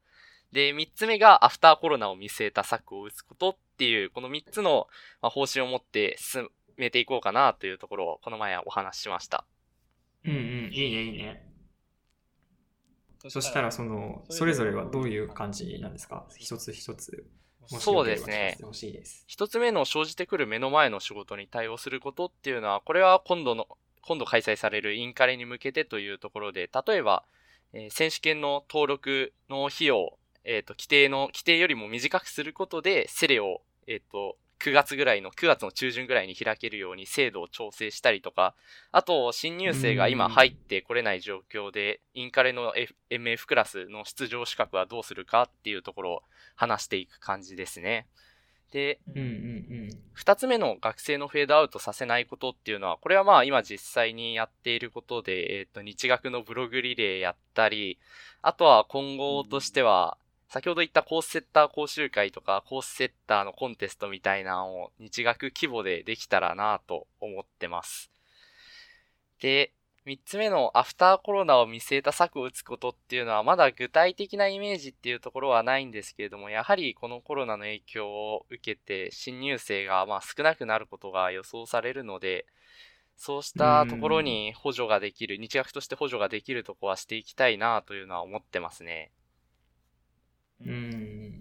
[0.52, 4.86] で、3つ目がアフターコロナを見据えた策を打つことっていう、この3つの
[5.20, 9.44] まあ方針を持って進めていこうかなというところをこの前はお話ししました。
[10.24, 10.38] うんうん、
[10.72, 11.48] いいね、いいね。
[13.28, 16.26] そしたら、その、それぞれはどういう感じなんですか？
[16.36, 17.24] 一つ一つ。
[17.68, 19.24] そうですね聞かせてほしいです。
[19.28, 23.68] 一つ目の生じてくる目の前の仕事に対応することっていうのは、これは今度の、
[24.02, 27.24] 今度開催されるインカレに向けてというところで、例えば、
[27.72, 38.54] えー選手権の登録の費用、えっ、と、規定の、規定よりも短くすることで、セレを、えっ、と、9月ぐらいの、9月の中旬ぐらいに開けるように制度を調整したりとか、
[38.92, 46.22] あと、新入生が今入ってこれない状況で、インカレの、F、MF クラスの出場資格はどうするかっていうところを
[46.54, 48.06] 話していく感じですね。
[48.72, 49.62] で、うんうん
[50.14, 57.98] 二つ目の学生のフェードアウトさせないことっていうのは、これはまあ今実際にやっていることで、えっ、と、日学のブログリレーやったり、
[58.42, 68.10] あとは今後としては、先ほど言ったコースセッター講習会とか、コースセッターのコンテストみたいなのを日学規模でできたらなと思ってます。
[69.40, 69.72] で、
[70.04, 82.46] 三つ目のアフターコロナを見据えた策を打つことっていうのはまだ具体的なイメージっていうところはないんですけれども、やはりこのコロナの影響を受けて新入生がまあ少なくなることが予想されるので、
[83.16, 89.12] そうしたところに補助ができる、日学として補助ができるとこはしていきたいなというのは思ってますね。
[90.60, 90.72] うん。
[90.72, 91.32] うん。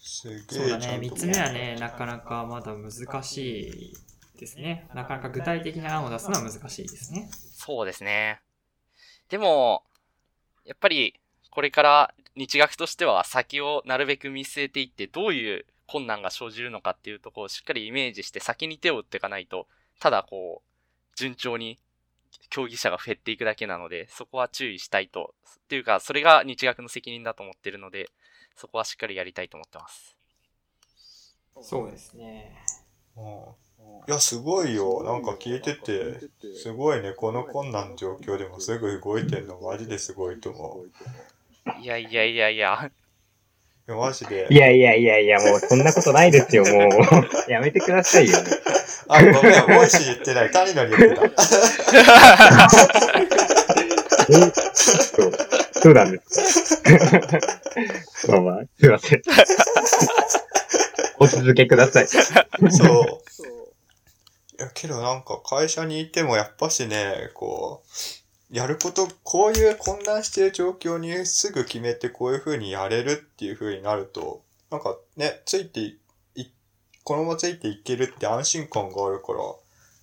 [0.00, 0.84] すげそうだね。
[0.84, 3.94] えちゃんと三つ目はね、なかなかまだ難しい
[4.42, 4.88] ですね。
[4.92, 7.30] なかなか具体的な案を出すのは難しいですね。
[7.52, 8.40] そうですね。
[9.28, 9.84] でも、
[10.64, 19.68] やっぱりこれから日学としては先をなるべく見据えていってどういう困難が生じるのかっていうところをしっかりイメージして先に手を打っていかないと、
[20.00, 21.78] ただこう、順調に
[22.50, 25.34] 競技者が減っていくだけなので、そこは注意したいと。
[25.46, 28.08] っていうか、それが日学の責任だと思ってるので、
[28.56, 30.16] そこはしっかりやりたいと思ってます。
[31.60, 32.64] そうですね。
[33.16, 33.71] うん
[34.08, 35.04] いや、すごいよ。
[35.04, 36.18] なんか聞いてて、
[36.56, 37.12] すごいね。
[37.12, 40.90] この困難の状況でもすぐ動いてんの、マジですごいと思う。
[41.80, 42.90] いやいやいやいや。
[43.88, 44.56] いや、マジでい。
[44.56, 46.90] やいやいやいや、もうそんなことないですよ、もう。
[47.50, 48.38] やめてくださいよ。
[49.06, 50.50] あ、ごめん、ボイシー言ってない。
[50.50, 51.22] 谷野に言ってた。
[54.30, 54.34] え
[54.74, 55.32] そう、
[55.74, 56.90] そうなんですか。
[58.28, 59.22] まあまあ、すいません。
[61.18, 62.08] お続けください。
[62.08, 63.41] そう。
[64.62, 67.82] いや、けどなんか会社にいてもやっぱしね、こ
[68.52, 75.98] う、やること、こういう混乱してる状況にすぐ決めてこういう風にやれるっていう風になると、なんかね、ついてい、
[76.36, 76.46] い
[77.02, 79.32] このままついていけるって安心感があるか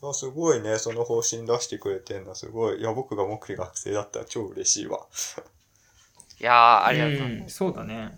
[0.01, 2.81] ら、すごいね、その方針出してくれてんのすごい。
[2.81, 5.05] いや、僕が目利学生だったら超嬉しいわ。
[6.41, 8.17] いやー、ありがとうそうだね。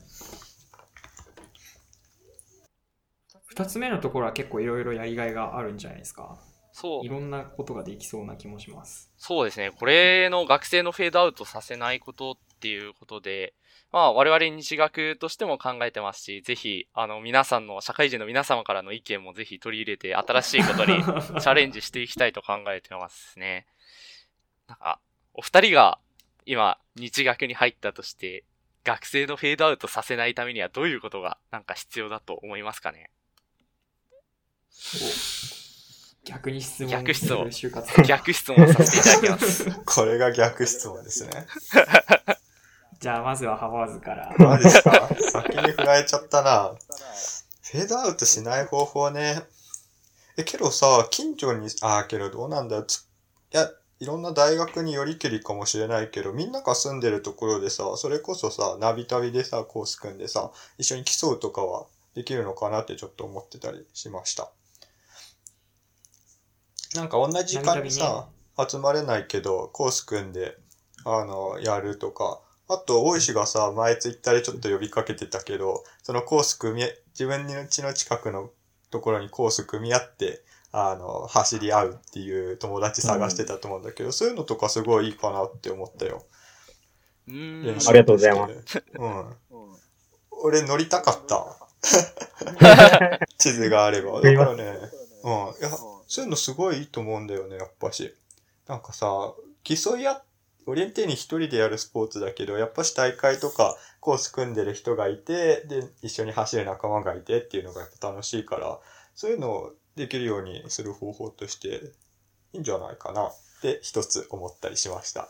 [3.51, 6.39] 二つ目のところは結構いろいろやりがいがあるんじゃないですか。
[6.71, 7.09] そうい。
[7.09, 9.11] ろんなことができそうな気もします。
[9.17, 9.71] そうですね。
[9.71, 13.53] これの学生のフェードアウトさせないことっていうことで、
[13.91, 23.67] まあ我々日学としても考えてますし、ぜひ、あの皆さんの、社会人の皆様からの意見もぜひ取り入れて新しいことに チャレンジしていきたいと考えてますね。
[24.69, 25.01] なんか、
[25.33, 25.99] お二人が
[26.45, 28.45] 今日学に入ったとして、
[28.85, 33.09] 学生のフェードアウトさせないためにはどういうことがなんか必要だと思いますかね？
[36.23, 37.49] 逆に質問逆質問
[38.07, 39.71] 逆質問させていただきます。
[39.85, 41.47] これが逆質問ですね。
[42.99, 44.33] じゃあまずはハワーズから。
[44.37, 45.09] マジですか？
[45.31, 46.75] 先に振られちゃったな。
[47.63, 49.41] フェードアウトしない方法ね。
[50.37, 52.83] え、けどさ、近所に、あーけどどうなんだよ。
[52.83, 52.99] つ
[53.53, 64.51] いや、いろんな大学によりけりかもしれないけど、みんなが住んでるところでさ、それこそさ、ナビ旅でさ、コース組んでさ、一緒に競うとかはできるのかなってちょっと思ってたりしました。
[66.95, 68.27] なんか同じ時間にさ、
[68.69, 70.57] 集まれないけど、コース組んで、
[71.05, 78.49] あの、やるとか、あと、大石がさ、前ツイッターでちょっと呼びかけてたけど、そのコース組み、自分の家の近くの
[78.91, 86.23] ところにコース組み合って、あの、走り合うっていう友達探してたと思うんだけど、そういうのとかすごいいいかなって思ったよ。
[87.27, 87.89] うーん。
[87.89, 88.83] ありがとうございます。
[88.95, 89.35] うん。
[90.43, 91.57] 俺乗りたかった。
[93.37, 94.21] 地図があれば。
[94.21, 94.79] だからね、
[95.23, 95.31] うん。
[95.31, 95.69] いや、
[96.11, 98.13] そういうのすごいいいと思うんだよね、やっぱし。
[98.67, 100.23] なんかさ、競い合っ
[100.67, 108.79] オリエンテーリング一人でやるスポーツだけど、やっぱし大会とかコース組んでる人がいて、で、一緒に走る仲間がいてっていうのがやっぱ楽しいから、
[109.15, 111.93] そういうのをできるようにする方法として
[112.53, 115.29] いいんじゃないかなって一つ思ったりしました。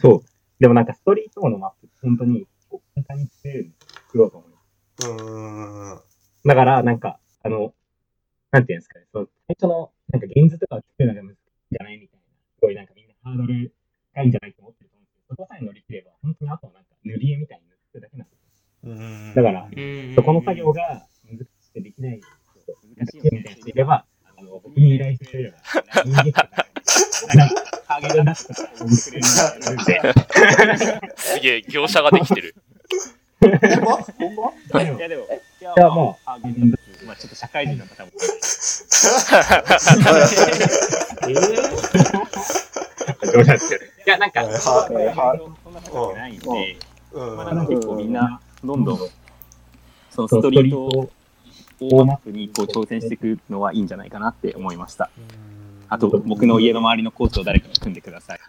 [0.00, 0.20] そう。
[0.60, 2.46] でもなんかストリートのマップ、本当に、
[2.94, 3.72] 簡単に作れるの
[4.06, 5.22] 作ろうと思う。
[5.22, 6.00] うーん。
[6.44, 7.74] だから、なんか、あの、
[8.52, 11.36] なんていうんですかね、その、最初の、なんか、現図とかを作るのが難しいん
[11.72, 13.74] じゃないみたいな、すごいなんかみんなハードル
[14.14, 18.62] がいいんじゃないと思ってると思うんですけど、そこさえ乗り切れば、本当にあとはなんか、塗り絵みたいに塗ってるだけなんです
[19.34, 19.42] よ。
[19.42, 20.14] だから、うん。
[20.14, 24.06] そこの作業が難しくてできない、難しいみたいな人いれば、
[24.38, 25.58] あの、僕に依頼してくれれば、
[29.02, 29.86] くれるん。
[29.86, 30.00] で、
[31.16, 32.54] すげえ、業者ができてる。
[33.40, 33.50] ほん。
[33.52, 34.36] まほん。
[34.36, 35.24] まいやでも、
[35.60, 36.30] いやもう
[37.06, 38.10] まあちょっと社会人の方も。
[41.28, 41.86] えー？
[43.32, 43.84] 冗談ですけど。
[43.84, 46.76] いや、なんか、そんな高くないんで、
[47.12, 47.36] うん。
[47.36, 48.98] まあなんか結構みんな、どんどん、
[50.10, 51.10] そのストリート
[51.80, 55.10] 大マップにこう挑戦していくのはいいんじゃないかなって思いました。
[55.88, 58.40] あと、僕の家の周りのコースを誰かに組んでください。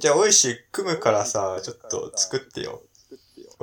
[0.00, 2.82] じゃあ、おいし、組むからさ、ちょっと作ってよ。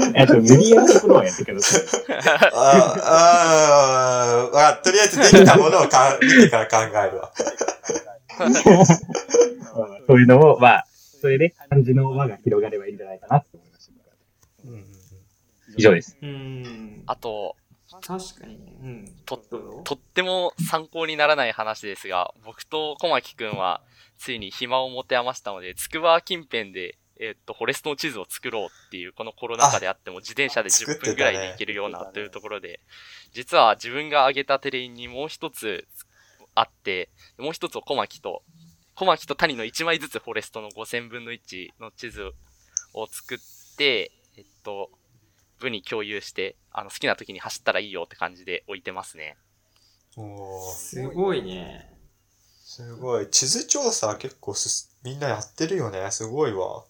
[0.14, 1.82] えっと、塗り絵のところはやってください。
[2.54, 2.90] あ
[4.52, 7.32] あ、あとりあえずできたものをか 見てから考えるわ。
[10.06, 10.86] そういうのを、まあ、
[11.20, 13.92] それで漢字の輪が広がればいいんじゃないかなって思いました。
[14.64, 14.84] うん
[15.76, 16.16] 以上です。
[16.20, 17.02] うん。
[17.06, 17.56] あと、
[18.02, 18.76] 確かにね。
[18.82, 19.08] うん。
[19.26, 23.82] ととっても参考にならない話ですが、僕と小牧くんは、
[24.18, 32.80] ついに暇を持て余したので、つくば近辺で、えっと、フォレストの地図を作ろうっていう、このコロナ禍であっても、自転車で10作ってたね分ぐらいで行けるようなというところで、
[33.34, 35.86] 実は自分が挙げたテレインにもう一つ
[36.54, 38.42] あって、もう一つを小牧と、
[38.94, 42.32] 小牧と谷の1枚ずつフォレストの5000分の1の地図
[42.94, 43.38] を作っ
[43.76, 44.90] て、えっと、
[45.58, 49.36] 部に共有して、あの、好きな時に走ったらいいよって感じで置いてますね。
[50.16, 51.90] おーすごいね。
[52.64, 53.28] すごい。
[53.28, 56.10] 地図調査結構すみんなやってるよね。
[56.10, 56.84] すごいわ。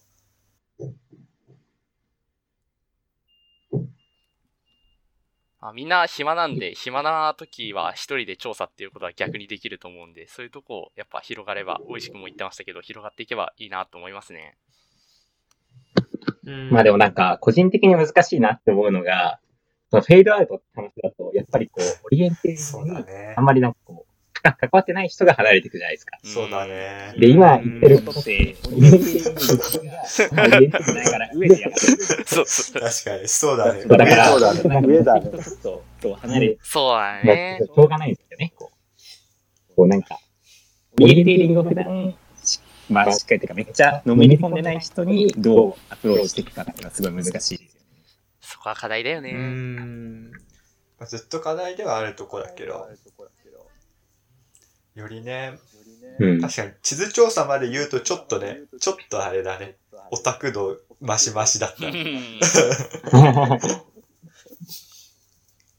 [5.63, 14.57] あみんな暇なんで、暇な時は一人で調査っていうことは逆にできると思うんで、そういうとこをやっぱ広がれば、大石くんも言ってましたけど、広がっていけばいいなと思いますね。
[16.45, 19.39] うんまあでもなんか、個人的に難しいなって思うのが、
[19.91, 23.45] そのフェードアウトって話だと、やっぱりこう、オリエンテーリそうングに、あん。
[23.45, 24.10] まりなんかこう、
[24.43, 26.17] 関わってない人が離れていくじゃないですか。
[26.23, 27.13] そうだね。
[27.17, 30.03] で、今言ってることって、オリエンテーリングが、
[30.43, 32.03] オリエンテーリングないから上でやってる。
[32.25, 32.81] そうそう。
[32.81, 33.85] 確かに、そうだね。
[33.85, 37.59] だから、そうだね上だねちょっと、そう離れそうだまあね。
[37.63, 38.53] しょうがないんですよね。
[38.55, 38.71] こ
[39.69, 40.19] う、こうなんか、
[41.01, 42.15] オリエンテーリングを普段、
[42.89, 47.59] まあしっかりというかめっちゃのめり込んでない人にどうアプローチしていくかっていうのはすごい難しいですよね。
[48.41, 49.31] そこは課題だようね。
[51.07, 52.87] ずっと課題ではあるとこだけど、
[54.95, 55.57] よりね、
[56.19, 56.41] うん。
[56.41, 59.77] 確かに地図調査まで言うとちょっとね、ちょっとあれだね。
[60.11, 61.77] オタク度マシマシだった。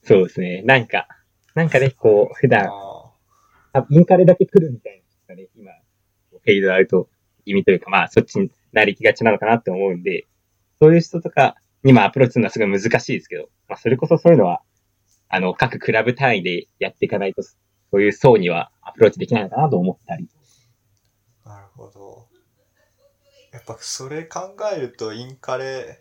[0.04, 0.62] そうですね。
[0.62, 1.06] なんか、
[1.54, 3.12] なんかね、こう、普段、あ
[3.74, 5.72] あインカレだけ来るみたいなね、今、
[6.30, 7.08] フェードアウト
[7.44, 10.26] 気味というか、まあ、そっちになりきがちなのかなって思うんで、
[10.80, 14.62] そういう人とかにまあアプローチするのはすごい難しいですけど、まあ、それこそそういうのは、
[15.28, 17.42] あの、各クラブ単位でやっていかないと、
[17.92, 20.26] そういう層にはアプローチできないのかなと思ったり。
[21.44, 22.26] あ、なるほど。
[23.52, 26.00] やっぱそれ考えるとインカレ、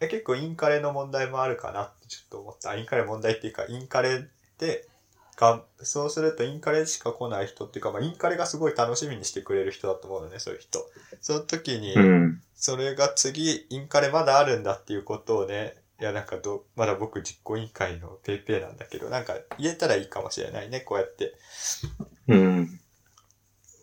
[0.00, 2.76] え結構インカレの問題もあるかなってちょっと思った。
[2.76, 4.26] インカレ問題っていうか、インカレ
[4.58, 4.88] で、
[5.36, 10.84] がそうするとインカレしか来ない人っていうか、まあ、インカレがすごい楽しみにしてくれる人だと思うのね、そういう人。
[11.20, 12.42] その時に、うん。
[12.56, 21.34] それが次、インカレまだあるんだっていうことをね、いやなんかど、まだ僕実行委員会のペイペイなんだけど、なんか言えたらいいかもしれないね、こうやって。
[22.28, 22.80] うん。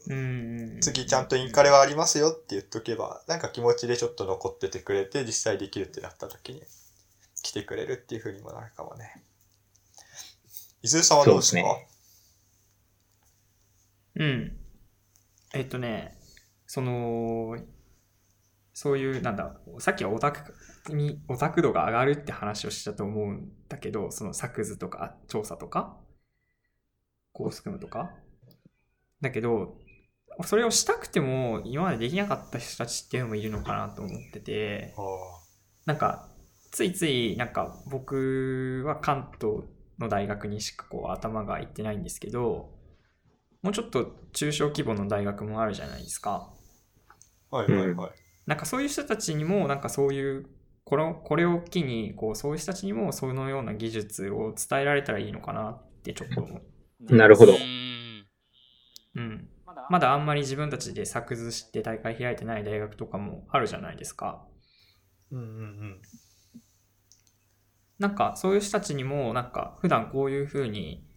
[0.08, 0.80] うん。
[0.82, 6.62] 次ちゃんとインカレはありますよって言っとけば、なんか気持ちでちょっと残っててくれて、実際できるってなった時に
[7.42, 9.22] 来てくれるっていう風にもなるかもね。
[10.84, 11.62] 伊豆さんはどうですか？
[11.62, 11.68] そ
[14.16, 14.58] うでうん。
[15.54, 16.18] えっとね、
[16.66, 17.58] その、
[18.78, 20.54] そういう、なんだ、さっきはオタク
[20.94, 25.98] に、オタク度が上がるって話をしたと思うんだけど、その作図とか調査とか、
[27.32, 28.12] コース組むとか。
[29.22, 29.78] だけど、
[30.44, 34.94] それをしたくても今までできなかった人たちっていうのもいるのかなと思ってて、
[35.86, 36.30] なんか、
[36.74, 39.64] ついつい、なんか僕は関東
[40.00, 42.74] の大学にしかこう頭がいってないんですけど、
[43.62, 46.52] もうちょっと中小規模の大学もあるじゃないですか。
[47.50, 48.25] はいはいはい。
[48.46, 50.46] なんかそういう人たちにも、なんかそういう、
[50.84, 56.62] これをこれを機に、こう、そういう人たちにもそのような技術を伝えられたらいいのかなってちょっと思
[57.10, 57.16] う。
[57.16, 57.56] なるほどう。
[57.56, 58.26] ん。
[59.16, 59.50] うん。
[59.90, 64.46] まだあんまり自分たちで作図して大会開いてない大学とかもあるじゃないですか。
[65.32, 66.02] うんうんうん。
[68.00, 71.08] なんかそういう人たちにもなんか普段こういう風に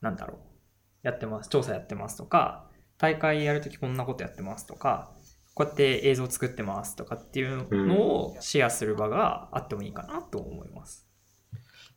[0.00, 5.12] なんだろうやってます調査やってますとか大会やるときこんなことやってますとか
[5.54, 11.06] こうやって映像作ってますとかっていうのをシェアする場があってもいいかなと思います。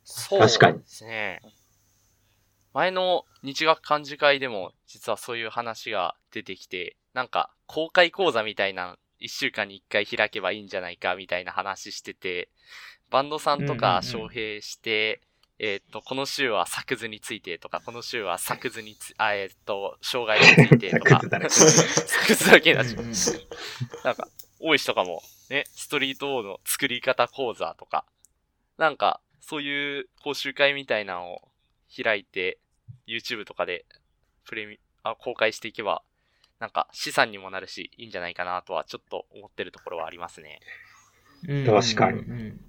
[0.04, 1.40] そう確かにですね。
[2.74, 12.50] 前の日学漢字会でも実はそういう話が出てきて、なんか公開講座みたいな一週間に一回開けばいいんじゃないかみたいな話してて、
[13.10, 15.22] バンドさんとうんうんうんか招聘して、
[15.58, 21.20] えっ、と、この週は作図についてとか、この週は作図につ、 あ、えっ、と、障害についてとか。
[21.50, 23.04] 作図だらけ、になっちゃう
[24.04, 24.28] なんか、
[24.60, 28.04] 大石とかも、ね、ストリート王の作り方講座とか、
[28.76, 31.48] なんか、そういう講習会みたいなのを
[32.02, 32.58] 開いて、
[33.06, 33.86] YouTube とかで
[34.44, 36.02] プレミ、あ、公開していけば、
[36.58, 40.60] なんか資産にもなるし、いいんじゃないかなとはちょっと思ってるところはありますね。
[41.48, 42.60] うん確かにうんうん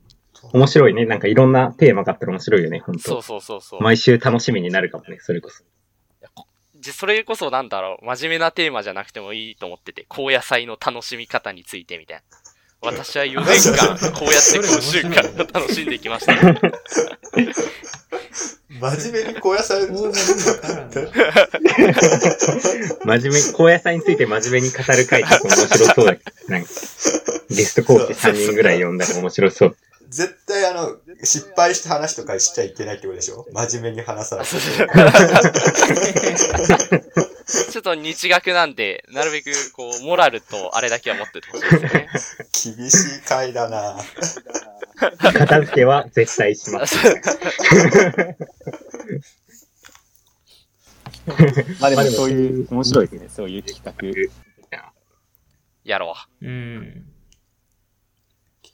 [0.54, 1.06] 面白いね。
[1.06, 3.82] なんかいろんなテーマがあったら面白いよね、本当そうそうそうそう。
[3.82, 5.64] 毎週楽しみになるかもね、それこそ。
[6.80, 12.24] じそれこそなんだろう、真面目なテーマじゃなくてもいいと思ってて、高野菜の楽しみ方についてみたいな。
[12.80, 16.34] 私は4年間、こうやって講習会を楽しんできました。
[18.80, 20.12] 真面目に高野菜真面
[23.32, 26.70] 目、高野菜について真面目に語る回って面白そうだけど、なんか、
[27.50, 29.78] ゲスト講師3人ぐらい呼んだら面白そう。
[30.10, 33.46] 絶対あの、失敗した話とかしちゃいけないってことでしょ？
[33.52, 34.56] 真面目に話さないと。
[37.72, 42.10] ちょっと日学なんで、なるべくこう、モラルとあれだけは持っててほしいですね。
[42.76, 43.98] 厳しい回だな
[45.18, 46.98] 片付けは絶対します。
[51.80, 54.48] まあでもそういう、面白いですね、そういう企画。
[55.84, 57.06] やろうん。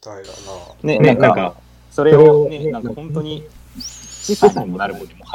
[0.03, 0.75] 期待だな。
[0.83, 1.55] ね、ねなんか、
[1.89, 3.47] それをね、なんか本当に
[3.79, 5.25] 資産にもなるもんね、も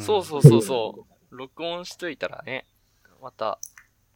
[0.00, 1.36] そうそうそうそう。
[1.36, 2.66] 録音しといたらね、
[3.22, 3.58] また、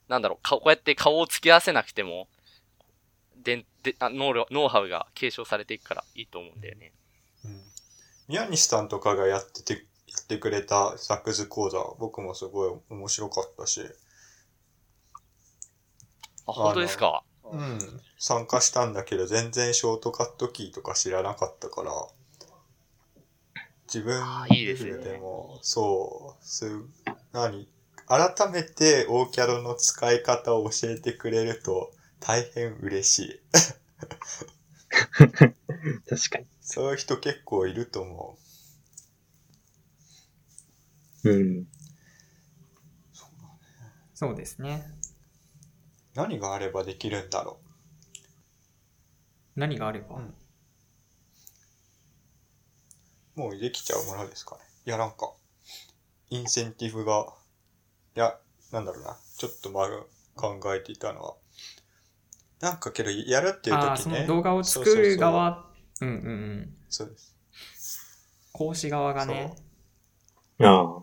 [0.09, 2.29] なんだろう、顔こうやって顔を突き合わせなくても、
[3.37, 6.93] でであノウロノウハウが継承されていくからいいと思うんだよね。
[7.45, 7.61] うん。
[8.29, 9.81] 宮西さんとかがやってて、や
[10.21, 13.81] ってくれた作図講座、僕もすごい面白かったし、
[16.47, 17.23] あ、本当ですか？
[17.53, 21.93] うん、参加したんだけど、全然ショートカットキーとか知らなかったから、
[23.85, 26.65] 自分ですねでも、そう、す、
[27.33, 27.69] 何？
[28.07, 33.41] 改めてオーキャロの使い方を教えてくれると大変嬉しい。
[36.09, 36.47] 確かに。
[36.61, 38.39] そういう人結構いると思
[41.25, 41.67] うん。
[44.15, 45.02] そうですね。
[46.15, 46.17] う。
[46.19, 47.59] 何があればできるんだろ
[49.57, 50.17] 何があれば？
[50.17, 50.35] うん
[53.37, 53.41] う。
[53.41, 54.61] もうできちゃうものですかね。
[54.87, 55.33] いや、なんか、
[56.31, 57.33] インセンティブが、
[58.17, 58.39] いや、
[58.73, 59.17] なんだろうな。
[59.37, 59.89] ちょっと前
[60.35, 61.35] 考えていたのは、
[62.61, 64.15] なんかけど、やるっていうああ、時ね。
[64.17, 65.71] その動画を作るそうそうそう側、
[66.01, 66.19] うんうんう
[66.63, 66.77] ん。
[66.89, 67.37] そうです。
[68.53, 69.55] 講師側がね。
[70.61, 71.03] ああ。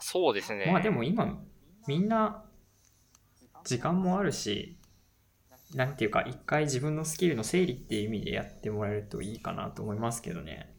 [0.00, 0.70] そうですね。
[0.70, 1.42] まあでも今、
[1.86, 2.44] みんな、
[3.64, 4.76] 時間もあるし、
[5.74, 10.74] なんていうか、一回自分のスキルの整理っていう意味でやってもらえるといいかなと思いますけどね。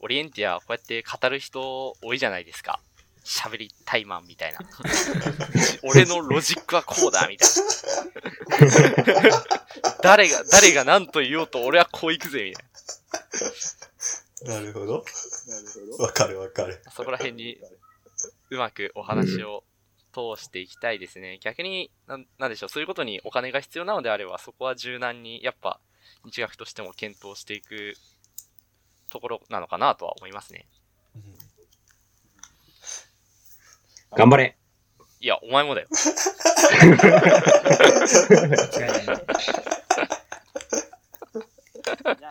[0.00, 2.80] オリエンティア、こうやって語る人多いじゃないですか。
[3.24, 4.58] 喋りタイマンみたいな。
[5.84, 7.48] 俺のロジックはこうだみたい
[9.30, 9.44] な。
[10.02, 12.64] 誰が、誰が何と言おうと俺はこう行くぜみたい
[14.44, 15.04] なるほど。
[15.98, 16.80] わかるわかる。
[16.84, 16.90] な。
[16.90, 17.58] そこら辺に
[18.50, 19.62] うまくお話を
[20.12, 21.38] 通していきたいですね。
[21.42, 25.80] 逆に、なんなんでしょう、そういうことにお金が必要なのであれば、そこは柔軟に、やっぱ、
[26.24, 27.94] 日学としても検討していく
[29.10, 30.66] ところなのかなとは思いますね。
[31.16, 31.52] うん
[34.14, 34.58] 頑張れ。
[35.20, 35.88] いや、お前もだよ。
[36.82, 36.96] 間違
[39.04, 39.26] いない。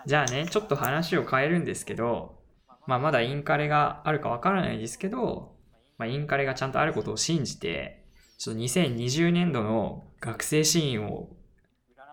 [0.05, 2.39] じゃあね、ちょっと話を変えるんですけど、
[2.85, 5.55] まあ、まだインカレがあるかわからないですけど、
[6.01, 8.03] まあ、インカレがちゃんとあることを信じて、
[8.39, 11.29] ちょっと2020年度の学生シーンを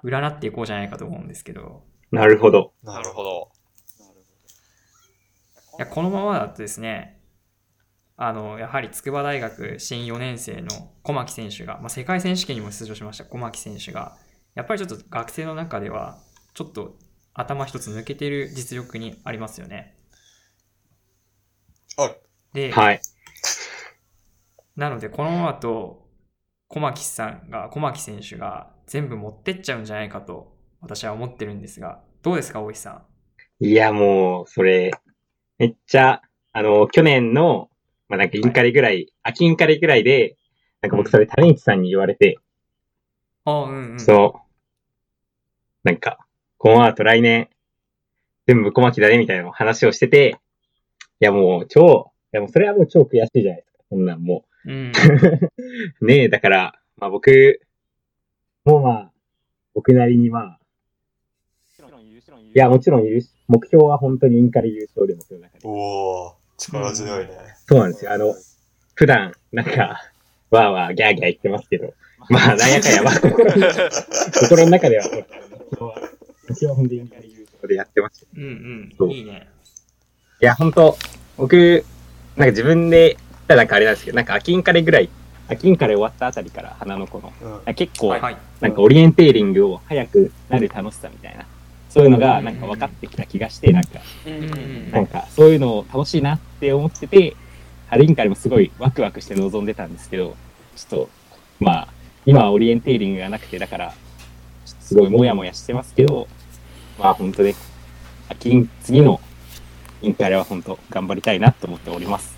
[0.05, 2.75] 占っていこうじゃないかと思うんですけど、なるほど。
[2.83, 3.51] なるほど。
[5.79, 7.23] いやこのままだとですね、
[8.19, 14.19] あの、やはり筑波大学新4年生の小牧選手が、まあ、世界選手権にも出場しました小牧選手が、
[14.55, 16.19] やっぱりちょっと学生の中では、
[16.53, 16.99] ちょっと
[17.33, 19.97] 頭一つ抜けてる実力にありますよね。
[21.97, 22.21] ある。
[22.53, 23.01] で、はい。
[24.79, 26.07] なので、このままだと、
[26.69, 33.03] 小牧さんが、小牧選手が全部持ってっちゃうんじゃないかと、私は思ってるんですが、どうですか、大石さ
[33.61, 33.67] ん？
[33.67, 34.93] いや、もう、それ、
[35.59, 36.23] めっちゃ、
[36.53, 37.71] あの、去年の、
[38.09, 40.37] まあ、なんかインカレぐらい、秋インカレぐらいで、
[40.81, 42.39] なんか僕それ、タレンチさんに言われて、
[43.47, 44.01] あうんうん。
[44.01, 44.41] そう、
[45.83, 46.25] なんか、
[46.57, 47.49] この後来年、
[48.47, 50.39] 全部小牧だね、みたいな話をしてて、
[51.19, 53.79] いや、もう、超、いや、もうそれはもう超悔しいじゃないですか。
[53.91, 54.93] そんなんもうん。
[56.01, 56.05] う。
[56.05, 57.61] ねえ、だから、まあ僕、
[58.65, 59.13] もうまあ、
[59.75, 60.59] 僕なりにまあ、
[62.55, 65.61] いや、もちろん優勝目標は本当にインカレ優勝で僕の中で。
[65.65, 67.31] おー、力強いね。
[67.67, 68.13] そうなんですよ。
[68.13, 68.35] あの、
[68.95, 70.03] 普段、なんか、
[70.51, 71.95] わーわーギャーギャー言ってますけど、
[72.31, 73.91] まあ、なんやかんや、まあ、心 の
[74.33, 76.11] 心の中では、目標は、
[76.49, 78.27] 目標は本当にインカレ優勝でやってます。
[78.35, 78.95] うんうん。
[78.99, 79.49] そういいね。
[80.41, 80.97] いや、本当
[81.37, 81.85] 僕、
[82.37, 83.17] なんか自分で、
[83.57, 85.09] なんかあれなんですけど、なんか秋インカレぐらい、
[85.49, 87.33] 秋インカレ終わったあたりから、花の子の、
[87.67, 87.75] うん。
[87.75, 88.37] 結構、はい。
[88.61, 91.47] なんかオリエンテーリングを早くなる楽しさみたいな、
[91.89, 94.01] そういうのがなんか分かってきた気がして、なんか、
[94.93, 97.37] なんかそういうのを楽しいなって思ってて、
[97.89, 100.37] 春インカレもすごいワクワクして臨んでたんですけど、
[100.77, 101.11] ちょっと、
[101.61, 101.89] まあ、
[102.27, 103.95] 今はオリエンテーリングがなくて、だから、
[104.67, 106.29] ちょっとすごいモヤモヤしてますけど、
[106.99, 107.55] まあ本当ね、
[108.29, 109.21] 秋イン、次の
[110.03, 112.38] インカレは本当頑張りたいなと思っております。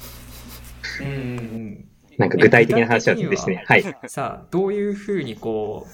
[1.01, 1.89] うんうんうん。
[2.19, 3.77] なんか具体的な話はですね、は？
[3.77, 3.85] い。
[4.09, 5.91] さあ、どういうふうにこう、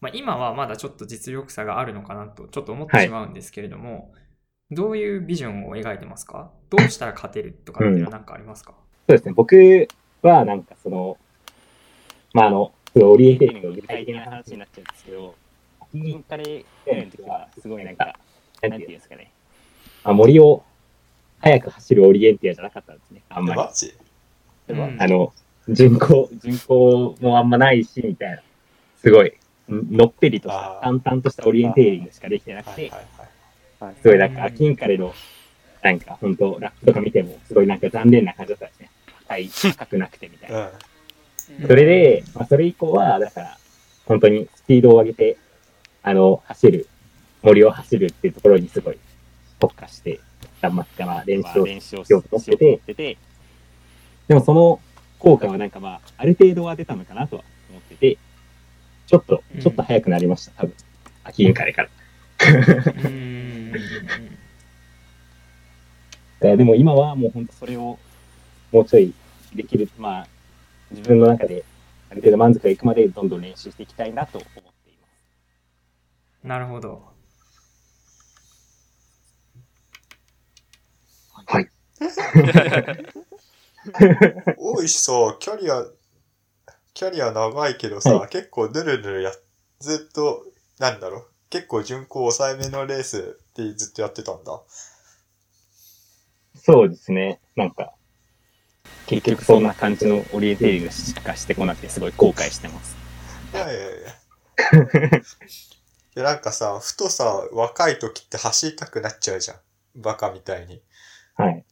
[0.00, 4.12] まあ、今はまだちょっと実力差があるのかなとちょっと思ってしまうんですけれども、
[4.70, 6.50] どういうビジョンを描いてますか？
[6.68, 8.74] どうしたら勝てるとかっていうのは何かありますか、
[9.08, 9.88] そうですね、僕
[10.22, 11.16] はなんかその、
[12.34, 15.34] まああの、オリエンテーリングの具体的な話になっちゃうんですけど、
[15.80, 18.14] 秋インカレぐらいの時は、すごいなんか、
[18.62, 18.88] なんていう？
[18.90, 19.30] んですかね、
[20.02, 20.62] あ森を
[21.40, 23.60] 速く走るオリエンティアじゃなかったんですね、あんまり。
[24.68, 25.32] うんあの、
[25.68, 28.42] 巡航、巡航もあんまないし、みたいな。
[28.96, 29.32] すごい、
[29.70, 32.90] んのっぺりとした淡々としたオリエンテーリングしかできてなくて。
[34.02, 35.14] すごいなんか、秋インカレの、
[35.82, 38.90] なんか、本当ラップとか見ても、すごいなんか残念な感じだったんですね。
[39.28, 40.70] 高い、高くなくてみたいな。
[41.60, 41.66] うん。
[41.66, 43.58] それで、まあ、それ以降は、だから、
[44.06, 45.36] 本当にスピードを上げて、
[46.02, 46.86] あの、走る、
[47.42, 48.98] 森を走るっていうところにすごい
[49.58, 50.20] 特化して、
[50.60, 53.18] 頑張って、まあ、練習を練習をしようと思ってて、て、
[54.28, 54.80] でもその
[55.18, 58.18] 効果はなんかまあ、ある程度は出たのかなとは思ってて、
[59.06, 60.74] ちょっとうん、ちょっと早くなりました、多分。
[61.24, 61.88] 秋インカレから。
[66.56, 67.98] でも今はもう本当それを、
[68.70, 69.14] もうちょい
[69.54, 70.26] できる、まあ、
[70.90, 71.64] 自分の中で、
[72.10, 74.60] ある程度満足がいくまでどんどん練習していきたいなと思って
[74.90, 75.06] いま
[76.42, 76.46] す。
[76.46, 77.02] なるほど。
[81.46, 81.68] はい。
[84.58, 85.84] 大石さ、キャリア、
[86.94, 89.32] キャリア長いけどさ、は結構ヌルヌルや、
[89.80, 90.44] ずっと、
[90.78, 94.60] なんだろう、結構順行抑えめのレースってずっとやってたんだ。
[96.56, 97.40] そうですね。
[97.56, 97.92] なんか、
[99.06, 102.96] 結局そんな感じのオリエンテーリングしかしてこなくてすごい後悔してます。
[103.52, 104.08] いやいやいや。
[106.16, 109.56] いやなんかさ、ふとさ、若い時って走りたくなっちゃうじゃん。
[109.96, 110.80] バカみたいに。
[111.34, 111.64] はい。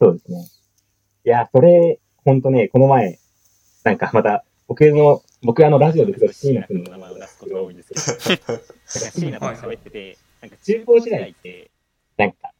[0.00, 0.57] そうですね。
[1.28, 3.18] いや、それ、ほんとね、この前、
[3.84, 11.70] なんかまた、僕の、僕あのラジオで椎名君の名前を出すことが多いんですけど、 なんか椎名と喋ってて、なんか中高時代って、
[12.16, 12.54] なんか、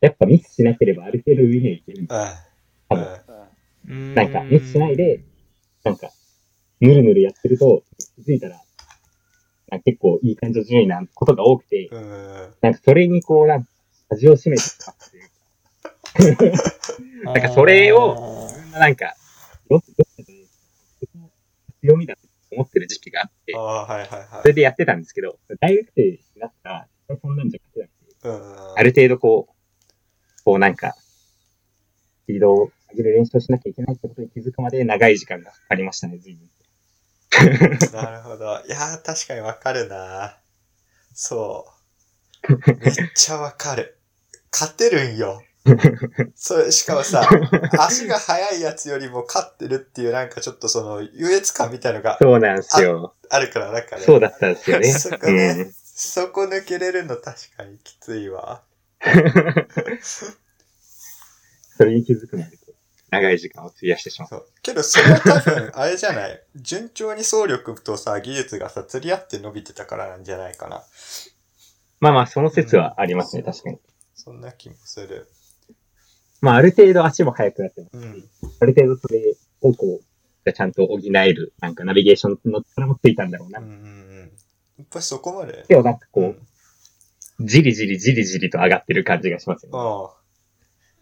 [0.00, 2.08] やっぱミスしなければある程度上にはいける。
[3.86, 3.94] うん。
[3.94, 4.14] うん。
[4.14, 5.20] なんか、ミスしないで、
[5.84, 6.08] なんか、
[6.80, 7.82] ぬるぬるやってると、
[8.24, 8.62] 気づいたら、
[9.68, 12.54] なんか結構いい感じの順位なことが多くて、うん。
[12.62, 13.70] なんかそれにこう、なんか、
[14.08, 16.79] 味を占めてたっていうか、
[17.24, 19.14] なんかそれをなんか、
[19.68, 20.20] どっちどっ
[21.80, 22.20] 強みだと
[22.52, 24.42] 思ってる時期があってはいはいはい。
[24.42, 26.88] それでやってたんですけど、大学生になったら、
[27.20, 28.78] そんなんじゃ勝てなくて、うん。
[28.78, 36.48] ある程度こう、こうなんか、スピードを上げる練習をしなきゃいけないってことに気づくまで長い時間がかかりましたね、随分。
[37.92, 38.44] なるほど。
[38.66, 40.38] いやー、確かにわかるな。
[41.14, 41.66] そ
[42.48, 42.58] う。
[42.66, 43.98] めっちゃわかる。
[44.52, 45.42] 勝てるんよ。
[46.34, 47.28] それ、しかもさ、
[47.78, 53.14] 足が速いやつよりも勝ってるっていうなんかちょっとその優越感みたいのがそうなんですよ。
[53.28, 54.02] あるからなんかね。
[54.02, 54.88] そうだったんですよね。
[54.92, 58.62] そこねうんそこ抜けれるの確かにきついわ。
[61.76, 62.74] それに気づくまでこう、
[63.10, 64.28] 長い時間を費やしてしまう。
[64.30, 64.46] そう。
[64.62, 66.42] けどそれは多分、あれじゃない？
[66.56, 70.82] 順調に走力とさ、技術がさ、釣り合って伸びてたからなんじゃないかな。
[72.00, 73.78] まあまあ、その説はありますね、確かに。
[74.14, 75.28] そんな気もする。
[76.40, 77.96] まあ、ある程度足も速くなってます。
[77.96, 78.24] うん。
[78.60, 80.00] ある程度それをこ
[80.46, 83.66] う、ちゃんと補える、なんかナビゲーションの力もついたんだろうなうん。
[83.66, 84.18] うんうん。
[84.78, 85.64] やっぱりそこまで。
[85.68, 89.78] でもなんかこうんう、じりじりじりじりと上がってる感じがしますよね。
[89.78, 90.20] ああ。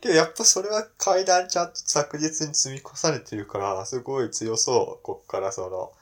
[0.01, 5.05] けどやっぱそれは階段ちゃんと確実に積み越されてるから、すごい強そう。
[5.05, 5.93] こっからその、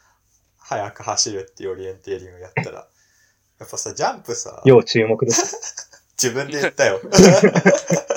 [0.58, 2.88] 速く走るっていうオリエンテーリングやったら。
[3.58, 5.90] やっぱさ、ジャンプさ、要注目です。
[6.22, 7.00] 自分で言ったよ。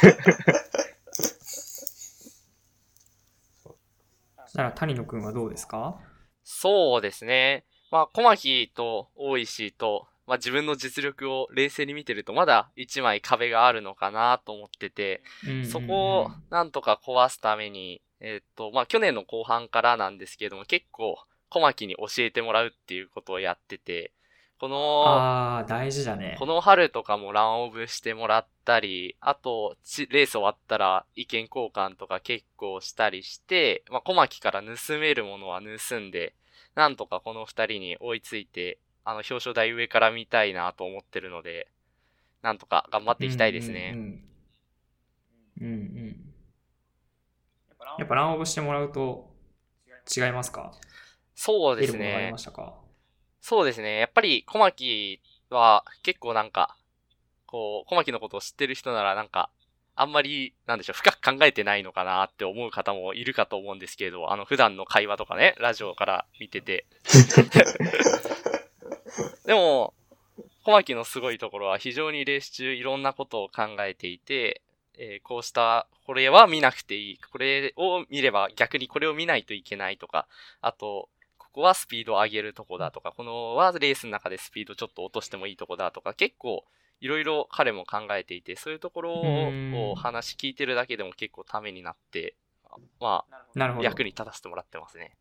[4.54, 5.98] なら谷野くんはどうですか？
[6.42, 7.64] そうですね。
[7.90, 15.22] まあ、小牧と大石と、まあ自分の実力を冷静に見てると、まだ一枚壁があるのかなと思ってて、
[15.64, 21.16] そこをなんとか壊すために、えーっと、まあ去年の後半からなんですけれども、結構
[21.48, 24.12] 小牧に教えてもらうっていうことをやってて、
[24.60, 26.36] この、ああ、大事だね。
[26.38, 36.34] この春とかもランオブしてもらったり、あと、ちレース終わったら意見交換とか結構したりして、まあ、小牧から盗めるものは盗んで、
[36.76, 41.66] なんとかこの二人に追いついて、あの、表彰台上から見たいなと思ってるので、
[42.42, 43.96] なんとか頑張っていきたいですね。
[43.96, 44.12] うんうん
[45.60, 45.66] うん。
[45.66, 46.34] うんうん。
[47.98, 49.34] やっぱランオブしてもらうと
[50.16, 50.70] 違いますか？
[51.34, 52.32] そうですね
[53.40, 53.98] そうですね。
[53.98, 56.76] やっぱり小牧は結構なんか、
[57.50, 59.50] こう、小牧のことを知ってる人ならなんか、
[59.96, 66.86] あんまり、なんでしょう、深く考えてないのかなって思う方もいるかと思うんですけれど、あの、普段の会話とかね、ラジオから見てて。
[69.44, 69.94] でも、
[70.64, 74.62] 小牧のすごいところは非常にレース中いろんなことを考えていて、
[74.96, 77.18] えーこうした、これは見なくていい。
[77.18, 80.26] これを見れば逆にこれを見ないといけないとか、
[80.60, 86.64] あと、ここはスピードを上げるとこだとか、このはレースの中でスピードちょっと落としてもいいとこだとか、結構
[87.00, 92.36] いろいろ彼も考えていて、そういうところうんを話聞いてるだけでも結構ためになって、
[93.00, 93.84] まあ、なるほど。
[93.84, 95.16] 役に立たせてもらってますね。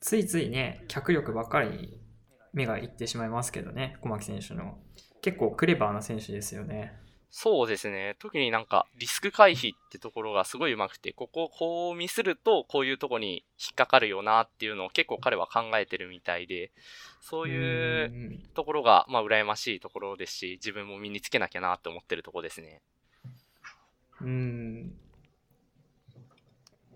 [0.00, 2.00] ついついね、脚力ばっかりに
[2.52, 4.78] 目がいってしまいますけどね、小牧選手の。
[5.22, 6.94] 結構クレバーな選手ですよね。
[7.32, 8.16] そうですね。
[8.18, 16.72] 特になんかリスク回避ってところがすごい上手くて、ここをこうミスるとこういうとこに引っかかるよなっていうのを結構彼は考えてるみたいで、
[17.20, 22.82] そういうところが、まあ羨ましいところですし、自分も身につけなきゃなって思ってるとこですね。
[24.20, 24.92] うん。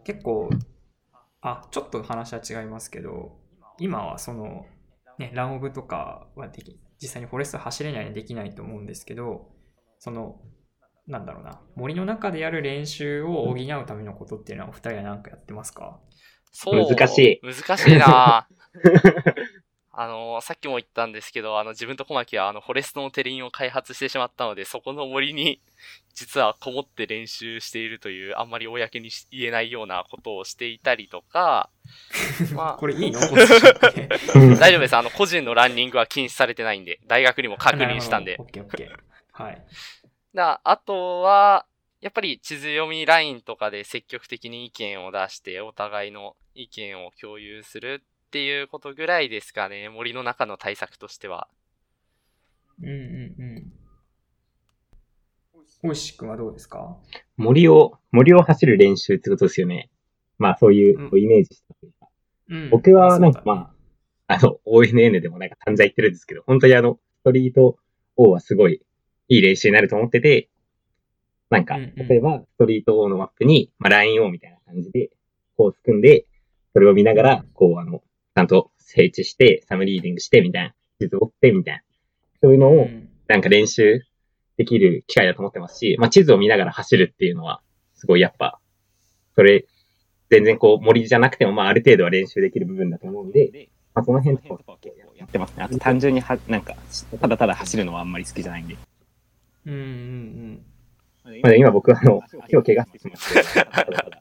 [0.03, 0.51] 結構、
[1.43, 3.39] あ、ちょっと話は違いますけど、
[3.79, 4.67] 今はその、
[5.19, 9.54] ね、ランオブとかはでき、実際にフォレスト走れないできないと思うんですけど、
[9.99, 10.41] その、
[11.07, 15.99] なんだろうな、森の中でやる練習を補うためのことっていうのはお二人は何かやってますか？
[16.53, 16.89] そう。
[16.89, 18.47] 難しい難しいな
[19.97, 25.61] あの、さっきも言ったんですけど、あの、自分と小牧は、あの、フォレストのテリンを開発してしまったので、そこの森に、
[26.15, 31.71] 実はこもって練習しているという、あんまり公にし言えないようなことをしていたりとか、
[32.57, 33.21] まあこれいいの？
[34.59, 34.97] 大丈夫です。
[34.97, 38.43] あの、個人のランニングは禁止されてないんで、大学にも確認したんでオ。
[38.43, 39.14] ッケーオッケー。
[39.35, 39.67] はい。
[40.35, 41.67] だあとは、
[42.01, 49.89] やっぱり地図読みラインとかで積極的に意見を出して、お互いの意見を共有するっていうことぐらいですかね。
[49.89, 51.49] 森の中の対策としては。
[52.81, 53.73] うんうんうん。
[55.83, 56.97] 大石君はどうですか？
[57.37, 59.91] 森を、森を走る練習ってことですよね。
[60.39, 62.09] まあそういううんイメージしたというか。
[62.49, 63.73] うん僕はなんかま
[64.29, 67.79] あ、あの、ONN でもなんか散々言ってるんですけど、本当にあの、ストリート
[68.17, 68.83] O はすごい
[69.29, 70.49] いい練習になると思ってて、
[71.51, 75.11] なんか例えばストリート O のマップに、まあ、ライン O みたいな感じで、
[75.57, 76.27] こう組んで、
[76.73, 81.83] それを見ながら、こうあの、ちゃんと整地して、サムリーディングして、みたいな、地図を追って、みたいな。
[82.41, 84.03] そういうのを、うんなんか練習
[84.59, 87.63] できる機会だと思ってますし、まあ、地図を見ながら走るっていうのは、
[87.95, 88.61] すごいやっぱ、
[89.35, 89.67] それ
[90.31, 94.79] 全然こう森じゃなくても、まあある程度は練習できる部分だと思うんで、まあその辺とか
[95.17, 95.63] やってますね。
[95.63, 96.77] あと単純には、なんか、
[97.21, 98.77] ただただ走るのはあんまり好きじゃないんで。
[99.67, 99.81] うんうん
[101.27, 101.41] うん。
[101.43, 104.21] まあ、今僕はあの、足を怪我してしまって、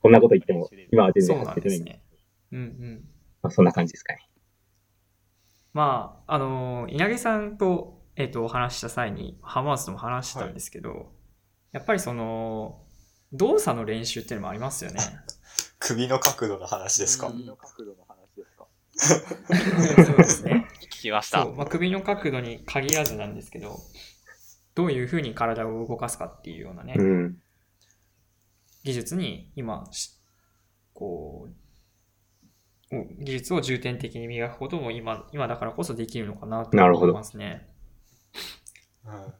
[0.00, 2.02] こんなこと言っても、今は全然そうな走ってないんで、んですね。
[2.52, 3.08] うんうん。
[3.42, 4.28] まあそんな感じですかね。
[5.72, 11.12] まあ、あの、稲毛さんと、えっ、と、お話しした際に、ハマースとも話したんですけど、
[11.72, 12.84] やっぱりその、
[13.32, 15.00] 動作の練習っていうのもありますよね。
[15.80, 18.66] 首の角度の話ですか、うん角度の話ですか？
[20.04, 20.68] そうですね。
[20.84, 21.56] 聞きましたそう、。
[21.56, 23.76] まあ、首の角度に限らずなんですけど、
[24.74, 27.42] どういうふうに体を動かすかっていうようなね、うん。
[28.82, 30.10] 技術に今し、
[30.92, 31.48] こ
[32.90, 37.68] う、お技術を重点的に磨くことも今、今だからこそできるのかなとなるほど思いますね。
[39.04, 39.34] うん、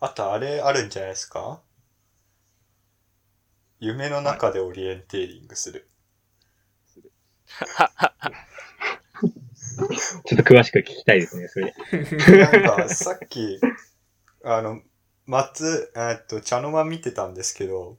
[0.00, 1.62] あとあれあるんじゃないですか？
[3.80, 5.88] 夢の中でオリエンテーリングする。
[10.26, 11.72] ちょっと詳しく聞きたいですね、それ。
[12.38, 13.60] なんかさっき、
[14.44, 14.80] あの、
[15.26, 17.98] 松、えっと、茶の間見てたんですけど、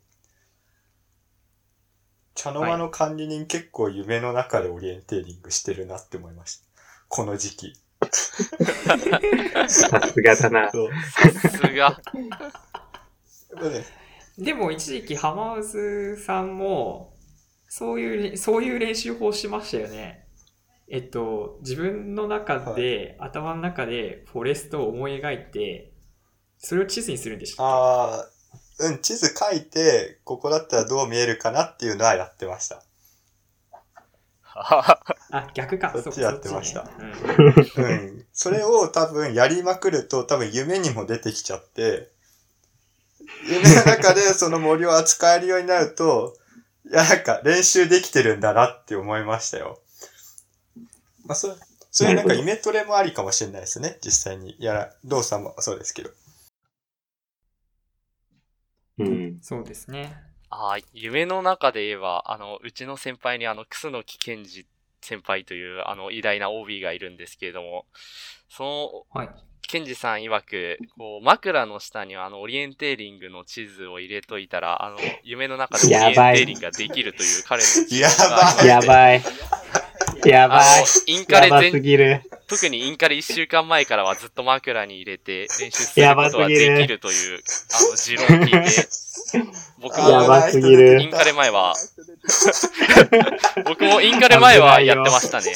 [2.36, 6.66] 茶の間の管理人結構夢の中でオリエンテーリングしてるなって思いました。
[7.10, 7.74] この時期。
[9.68, 10.72] さすがだな。
[10.72, 12.02] さすが。
[13.62, 14.00] ね
[14.38, 17.18] でも一時期ハマウスさんも、
[17.68, 20.26] そういうれ、そういう練習法しましたよね。
[20.88, 25.89] えっと、自分の中で、頭の中でフォレストを思い描いて、
[26.60, 28.30] それを地図にするんでしたっああ、
[28.80, 32.76] うん、地図書いて、ここだったらどう見えるかなっていうのはやってました。
[32.78, 32.84] け
[35.32, 35.94] あ、逆か。
[36.02, 38.26] そっちやってましたそっちねうん。
[38.34, 42.12] それを多分やりまくると多分夢にも出てきちゃって、
[43.48, 46.36] 夢の中でその森を扱えるようになると、
[46.90, 49.80] いや、なんか練習できてるんだなって思いましたよ。
[51.26, 51.54] まあ、それ、
[51.92, 53.98] それなんかイメトレもありかもしれないですね。
[54.04, 54.56] 実際に。
[54.60, 56.10] やら、動作もそうですけど。
[59.00, 59.40] うん。
[59.42, 60.16] そうですね。
[60.50, 64.66] ああ、夢の中で言えば、あの、うちの先輩にあの、楠木健二
[65.02, 67.86] 先輩という、あの、偉大な OB がいるんですけれども、
[68.50, 69.30] その、はい。
[69.62, 79.22] 健二さん曰く、こう、枕の下にはあの、オリエンテーリングの地図を入れといたら、あの、夢の中でオリエンテやばいーリングができるという彼の実や力がありましてやばい。
[80.26, 82.22] やばいインカレやばす全、ぎる。
[82.48, 87.40] 特にインカレ1週間前からはずっと枕に入れて練習することができるという、
[87.74, 88.88] あの、持論を聞いて、
[89.82, 91.76] 僕もやばすぎるインカレ前は、
[93.66, 95.54] 僕もインカレ前はやってましたね。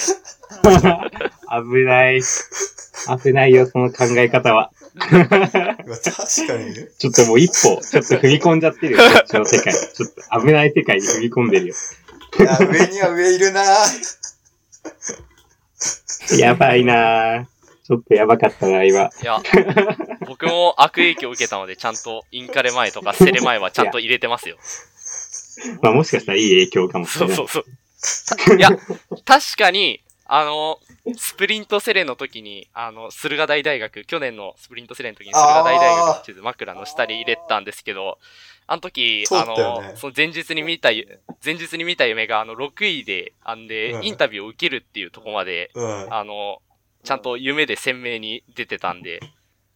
[1.50, 2.22] 危ない。
[3.24, 4.72] 危ないよ、その考え方は。
[4.96, 5.10] 確
[6.48, 6.76] かに。
[7.00, 9.74] ちょっともう一歩、ちょっと踏み込んじゃってるよ、こっちの世界。
[9.74, 11.76] ちょっと危ない世界に踏み込んでるよ。
[12.40, 13.64] いや、上には上いるな
[16.38, 17.46] やばいなぁ。
[17.86, 19.10] ちょっとやばかったな、今。
[19.22, 19.42] いや、
[20.26, 24.58] 僕も悪影響を受けたので、ちゃんとインカレ前とかセレ前はちゃんと入れてますよ。
[25.82, 27.36] まあもしかしたらいい影響かもしれない。
[27.36, 28.58] そうそうそう。
[28.58, 28.70] いや、
[29.26, 30.80] 確かに、あの、
[31.18, 38.18] スプリントセレの時に、あの、駿河台大学、去年のスプリントセレの時に駿河台大学の地図枕の下に入れたんですけど、
[38.68, 46.14] あの時、そうあの、その前日に見たゆ、前日に見た夢が、あの、6位で、あんで、うんインタビューを受けるっていうところまで、うん。
[46.14, 46.62] あの、
[47.04, 49.20] ちゃんと夢で鮮明に出てたんで、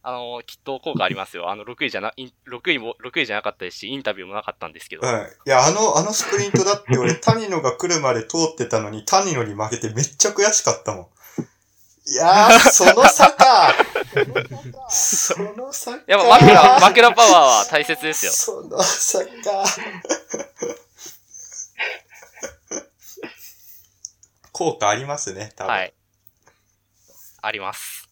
[0.04, 1.50] あの、きっと効果ありますよ。
[1.50, 5.06] あの、6位じゃな、イン6位も、6位じゃなかったですし、インタビューもなかったんですけど。
[5.06, 5.14] うん。
[5.14, 11.08] いや、あの、あのスプリントだって俺、谷野が来るまで通ってたのに、谷野に負けてめっちゃ悔しかったもん。
[12.10, 13.74] いやー、その差か
[14.90, 18.32] その差かやっぱ枕、枕パワーは大切ですよ。
[18.32, 19.66] その差か
[24.54, 25.72] 効果ありますね、多分。
[25.72, 25.94] はい。
[27.42, 28.10] あります。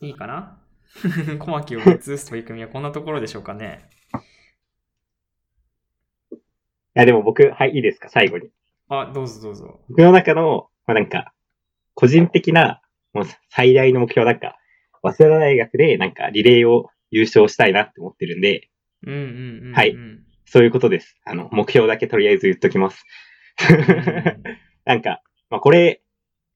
[0.00, 0.58] いいかな？
[1.38, 3.88] 小牧を移す取り組みはこんなところでしょうかね。
[6.32, 6.36] い
[6.94, 8.50] や、でも僕、はい、いいですか、最後に。
[8.88, 9.80] あ、どうぞどうぞ。
[9.88, 11.32] 僕の中の、まあなんか、
[11.94, 12.80] 個人的な、
[13.12, 14.56] もう最大の目標はなんか、
[15.02, 18.70] 早稲田大学でなんかリレーを優勝したいなって思ってるんで、
[19.04, 19.72] うんうんうん、うん。
[19.74, 19.96] はい
[20.44, 21.16] そういうことです。
[21.24, 23.06] あの、目標だけとりあえず言っときます。
[24.84, 26.02] なんか、まあこれ、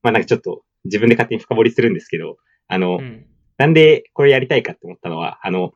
[0.02, 2.36] まあなんかちょっと自分で勝手に深掘りするんですけど、
[2.68, 3.26] あの、うん。
[3.56, 5.72] なんでこれやりたいかって思ったのは、あの、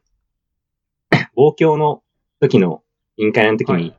[1.35, 2.03] 望郷の
[2.41, 2.83] 時の
[3.17, 3.97] インカレの時に、はい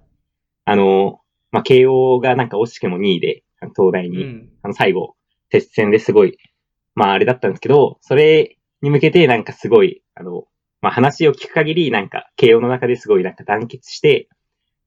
[0.66, 1.20] あの、
[1.52, 3.44] まあ、慶応がなんか惜しくも2位で、
[3.76, 4.50] 東大に、うん。
[4.62, 5.16] あの最後、
[5.52, 6.38] 接戦ですごい、
[6.96, 10.46] まああれだったんですけど、それに向けてなんかすごい、あの、
[10.82, 14.30] まあ話を聞く限りなんか慶応の中ですごいなんか団結して、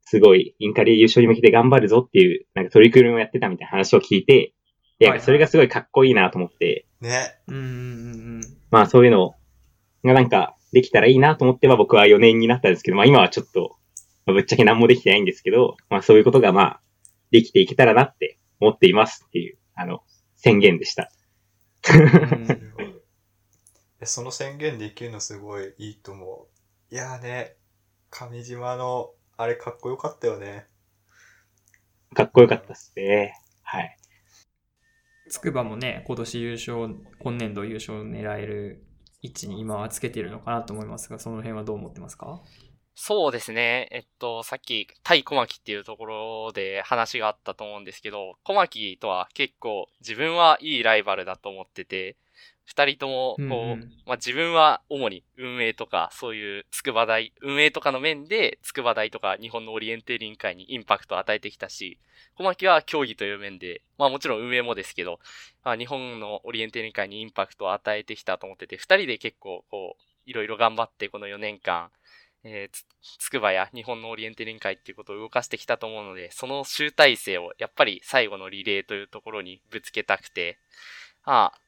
[0.06, 4.54] すごいインカレ優勝に向けて頑張るぞっていう、なんか取り組みをやってたみたいな話を聞いて、
[5.00, 7.36] いや、それがすごいかっこいいなと思って、ね。
[7.48, 8.40] うんうんうんうん。
[8.70, 9.34] まあそういうの
[10.04, 13.76] がなんかできたらいいなと思っては僕は4年になったんですけど、まあ今はちょっと、
[14.26, 16.80] まあぶっちゃけ何もできてないんですけど、まあそういうことがまあ、
[17.30, 20.02] できていけたらなって思っていますっていう、あの、
[20.44, 21.10] 宣言でした。
[24.02, 26.48] その宣言できるのすごいいいと思
[26.90, 26.94] う。
[26.94, 27.56] いやーね、
[28.10, 30.66] 上島のあれかっこよかったよね。
[32.14, 33.32] かっこよかったっすね。
[33.62, 33.96] はい。
[35.30, 38.84] 筑波もね、今年優勝、今年度優勝を狙える
[39.22, 42.42] 位置に今はつけてるのかなと思いますが、その辺はどう思ってますか？
[42.96, 43.88] そうですね。
[43.90, 52.16] えっと、さっき、対小牧っていうところで話があったと思うんですけど、小牧とは結構自分はいいライバルだと思ってて、
[52.64, 61.98] 二人とも、こう、うんうんまあ、自分は主に運営とか、そういう筑波大、運営とかの面で、筑波大とか日本のオリエンテーリング会にインパクトを与えてきたし、
[62.36, 65.18] 小牧は競技という面で、まあもちろん運営もですけど、
[65.64, 71.90] まあ、日本のオリエンテーリング会にインパクトを与えてきたと思ってて、二人で結構、こう、いろいろ頑張ってこの4年間、
[72.44, 72.84] えーつ、
[73.18, 80.58] つくばや日本のオリエンテーリング会っていうことを動かしてきたと思うので、その集大成をやっぱり最後のリレーというところにぶつけたくて、
[81.24, 81.58] ああ、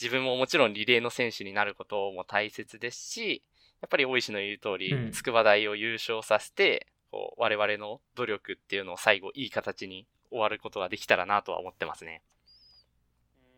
[0.00, 3.42] 自分ももちろんリレーの選手になることも大切ですし、
[3.82, 12.22] やっぱり大石の言う通りう、ん筑波大を優勝させて、こう我々の努力っていうのを最後いい形に終わることができたらなとは思ってますね。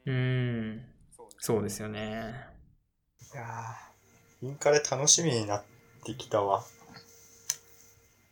[0.07, 0.85] うーん、
[1.39, 2.35] そうですよね。
[3.33, 5.74] いやーインカレ楽しみになって
[6.13, 6.63] きたわ。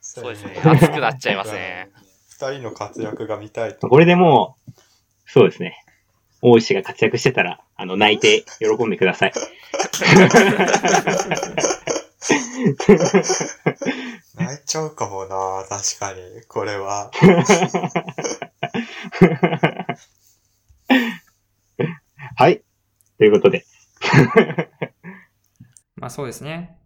[0.03, 0.61] そうですね。
[0.63, 1.91] 二熱くなっちゃいますね。
[2.51, 3.89] 人の活躍が見たいと。
[3.89, 4.73] これでもう、
[5.27, 5.83] そうですね。
[6.43, 9.33] 大石が活躍してたら、あの、泣いて喜んでください。
[14.35, 16.43] 泣いちゃうかもな確かに。
[16.49, 17.11] これは。
[22.37, 22.63] はい。
[23.19, 23.65] ということで。
[25.97, 26.77] まあそうですね。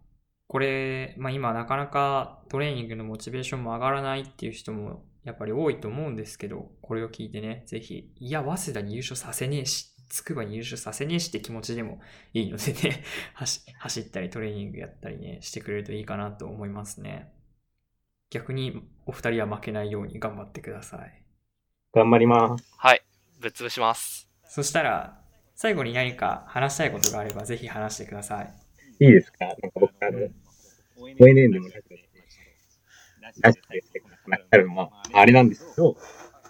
[0.47, 11.99] これ、まあ今なかなかトレーニングのモチベーションも上がらないっていう人もやっぱり多いと思うんですけど、これを聞いてね、ぜひ、いや、早稲田に優勝させねえし、筑波に優勝させねえしって気持ちでも
[12.33, 13.03] いいのでね、
[13.35, 17.33] 走走ったりトレーニングやったりね、してくれるといいかなと思いますね。
[18.29, 21.23] 逆にお二人は負けないように頑張ってください。
[21.93, 22.63] 頑張ります。
[22.77, 23.01] はい。
[23.41, 24.29] ぶっ潰します。
[24.45, 25.21] そしたら、
[25.55, 28.66] 最後に何か話したいことがあればぜひ話してください。
[28.99, 29.45] いいですか？
[29.45, 30.19] なんか僕、あの、
[31.19, 32.03] ONN でもラジオで、
[33.21, 35.95] ラジオでってなったのも、あれなんですけど、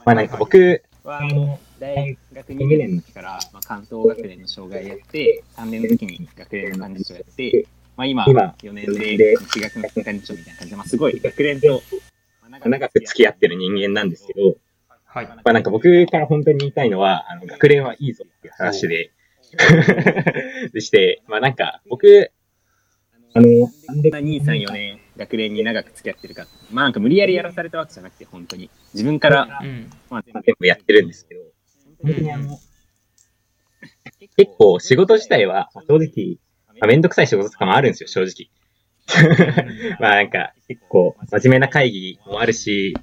[0.05, 11.81] まあなんか僕、は、あの、大学2年の時から、まあ、関東学年の障害やって、3年の時に学年の幹事長やって、まあ今、今4年で4月の幹事長みたいな感じで、まあすごい学連と
[12.65, 14.55] 長く付き合ってる人間なんですけど、
[15.05, 15.27] はい。
[15.27, 19.11] まあなんか僕から本当に言いたいのは、あの、学連はいいぞっていう話で、
[20.73, 22.31] でして、まあなんか僕、
[23.33, 23.47] あの、
[23.87, 28.69] なんで2、3、4年学連に長く付き合ってるかまあなんか無理やりやらされたわけじゃなくて、本当に。
[28.93, 29.89] 自分から、うん。
[30.09, 31.41] まあ全部やってるんですけど、
[32.03, 32.57] 本当にあの、
[34.35, 36.37] 結構仕事自体は正直、
[36.79, 38.49] まあ、めんどくさい仕事とかもあるんですよ、正直。
[39.99, 42.95] まあなんか結構真面目な会議もあるし、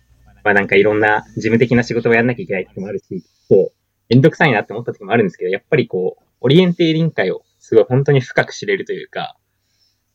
[0.43, 3.75] まあなんかいろんな事務的な仕事をやんなきゃいけない時もあるし、こう、
[4.11, 9.37] めんどくさいなって思った時もあるんですけど、やっぱりこう、オリエンテーリング会をすごい本当に深く知れるというか、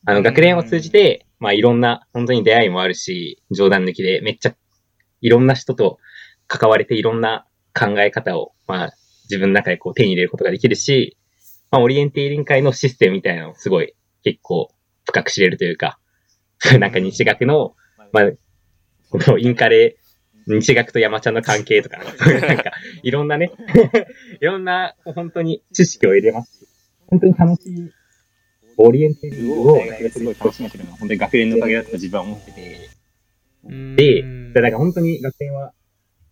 [0.05, 4.55] あの学連を通じて、まあいろんな本当に出会いもあるし、冗談抜きでめっちゃ
[5.21, 5.97] いろんな人と
[6.47, 8.91] 関われていろんな考え方を、まあ
[9.23, 11.17] 自分の中でこう手に入れることができるし、
[11.71, 13.93] まあオリエンテーリング会のシステムみたいなのをすごい
[14.23, 14.69] 結構
[15.05, 15.99] 深く知れるというか、
[16.79, 17.75] なんか日学の、
[18.11, 18.31] まあ、
[19.09, 19.97] このインカレ、
[20.47, 22.71] 日学と山ちゃんの関係とか、なんか、
[23.03, 23.51] いろんなね、
[24.41, 26.67] いろんな、本当に知識を入れますし、
[27.07, 27.91] 本当に楽しい、
[28.81, 32.89] オリエンテーリングを大学ですごい楽しめてるのは、本当に学連のおかげだと自分は思ってて、
[33.63, 35.73] で、うんでなんか本当に学連は、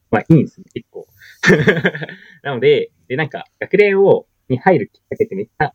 [0.09, 1.07] まあいいんですね、結構。
[2.43, 5.73] なので、で、なんか学連を、に入るきっかけってめっちゃ、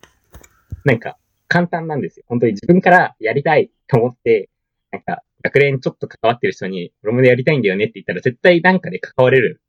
[0.83, 1.17] なんか
[1.47, 2.25] 簡単なんですよ。
[2.27, 4.49] 本当に自分からやりたいと思って、
[4.91, 9.61] なんか学連ちょっと関わってる人に、俺もやりたいんだよねって言ったら絶対なんかで関われる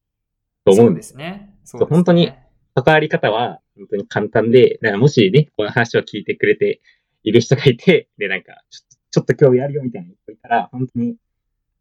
[0.64, 1.10] と思うんです。
[1.10, 1.50] そうですね。
[1.64, 2.32] そそう本当に
[2.74, 6.80] 関わり方は本当に簡単で、だからもしね、この話を聞いてくれて
[7.24, 11.16] いる人がいて、で、なんか、ちょっとちょっと興味あるよみたいな人いたら、本当に、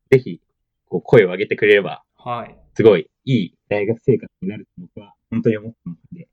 [0.09, 0.41] ぜひ、
[0.87, 2.55] こう、声を上げてくれれば、はい。
[2.75, 6.27] すごいいい大学生活になると僕は本当に思ってますので、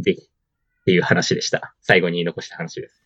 [0.00, 1.74] ぜひ、っていう話でした。
[1.80, 3.02] 最後に残した話です。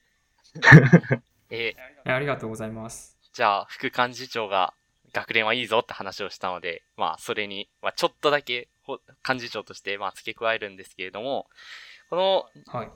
[1.51, 3.19] えーありがとうございます。
[3.33, 4.73] じゃあ、副幹事長が
[5.13, 8.69] 学連はいいぞって話をしたので、まあ、それに、まあ、ちょっとだけ、
[9.29, 11.49] 幹事長として、まあ、付け加えるんですけれども、
[12.11, 12.91] この、はい。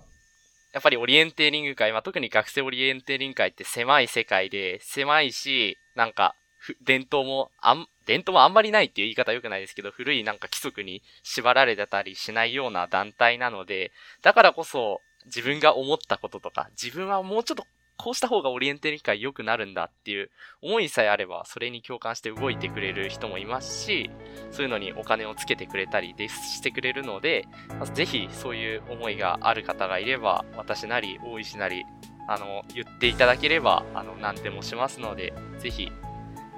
[0.73, 6.35] やっぱりオリエンテーリング会、まあ、特に学生オリエンテーリング会って狭い世界で、狭いし、なんか、
[6.81, 13.93] 伝統もあん、伝統もあんまりないっていう言い方良くないですけど、古いなんか規則に縛られてたりしないような団体なので、
[14.23, 17.67] だからこそ自分が思ったこととか、自分はもうちょっと
[18.03, 20.31] こうした方がオリエンテーリング会良くなるんだっていう
[20.61, 24.11] 思いさえあれば、それに共感して動いてくれる人もいますし、
[24.51, 27.47] そういうのにお金をつけてくれたりでしてくれるので、
[27.79, 31.85] まぜひそういう思いがある方がいれば、私なり、大石なり、
[32.27, 35.93] あの、言っていただければ、あの、何でもしますので、ぜひ、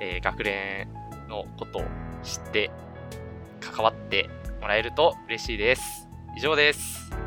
[0.00, 0.88] えー、学連
[1.28, 1.82] のことを
[2.22, 2.70] 知って、
[3.60, 4.30] 関わって
[4.62, 6.08] もらえると嬉しいです。
[6.38, 7.23] 以上です。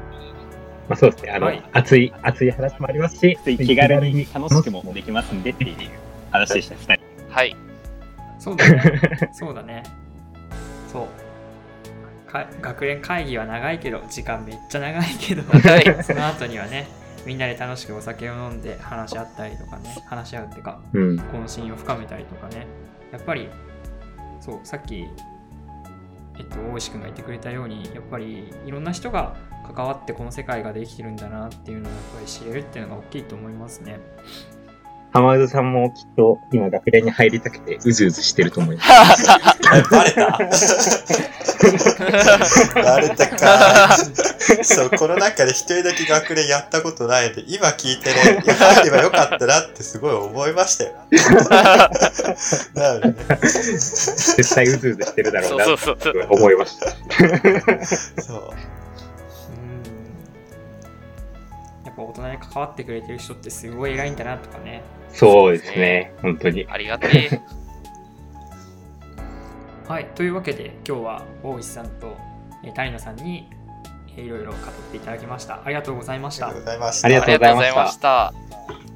[0.90, 1.32] まあ、そうですね。
[1.32, 5.76] あの、はい、熱い、熱い話もありますし、気軽に楽しくもできますんでっていう
[6.32, 7.02] 話でした、二人。
[7.30, 7.56] はい。
[8.40, 9.30] そうだね。
[9.34, 9.84] そうだね。
[10.92, 11.08] そう。
[12.28, 16.88] か学連会議は長いけど、時間めっちゃ長いけど、はい、 その後にはね、
[17.26, 22.68] みんなで楽しくお酒を飲んで話し合ったりとかね、話し合うっていうか、うん、懇親を深めたりとかね、
[23.12, 23.50] やっぱり、
[24.40, 25.08] そう、さっき、
[26.38, 29.36] えっと、大石君が言ってくれたように、やっぱりいろんな人が
[29.74, 34.00] 関わってこの世界ができてるんだなっていうのをやっぱり知れるっていうのが大きいと思いますね。
[35.14, 39.26] 浜田さんもきっと今学連に入りたくてうずうずしてると思います。
[39.90, 40.38] バレた
[42.76, 43.98] バレたか。
[44.64, 50.94] そう、この中で一人だけ学連やったことないんで、今聞いてね、入ればよかったなってすごい思いましたよ。
[52.76, 53.16] なのでね。
[53.42, 56.92] 絶対うずうずしてるだろうなって思いました。
[58.22, 58.54] そう。
[61.98, 64.84] ぱ大人に関わってくれてる人ってすごい偉いんだなとかね。
[65.12, 66.66] そうですね、本当に。
[66.70, 67.28] ありがたい。
[69.88, 72.18] はい、というわけで今日は大石さんと
[72.76, 73.50] 谷野さんに
[74.18, 75.62] いろいろ語っていただきました。
[75.64, 76.48] ありがとうございました。
[76.48, 77.08] ありがとうございました。
[77.08, 78.87] ありがとうございました。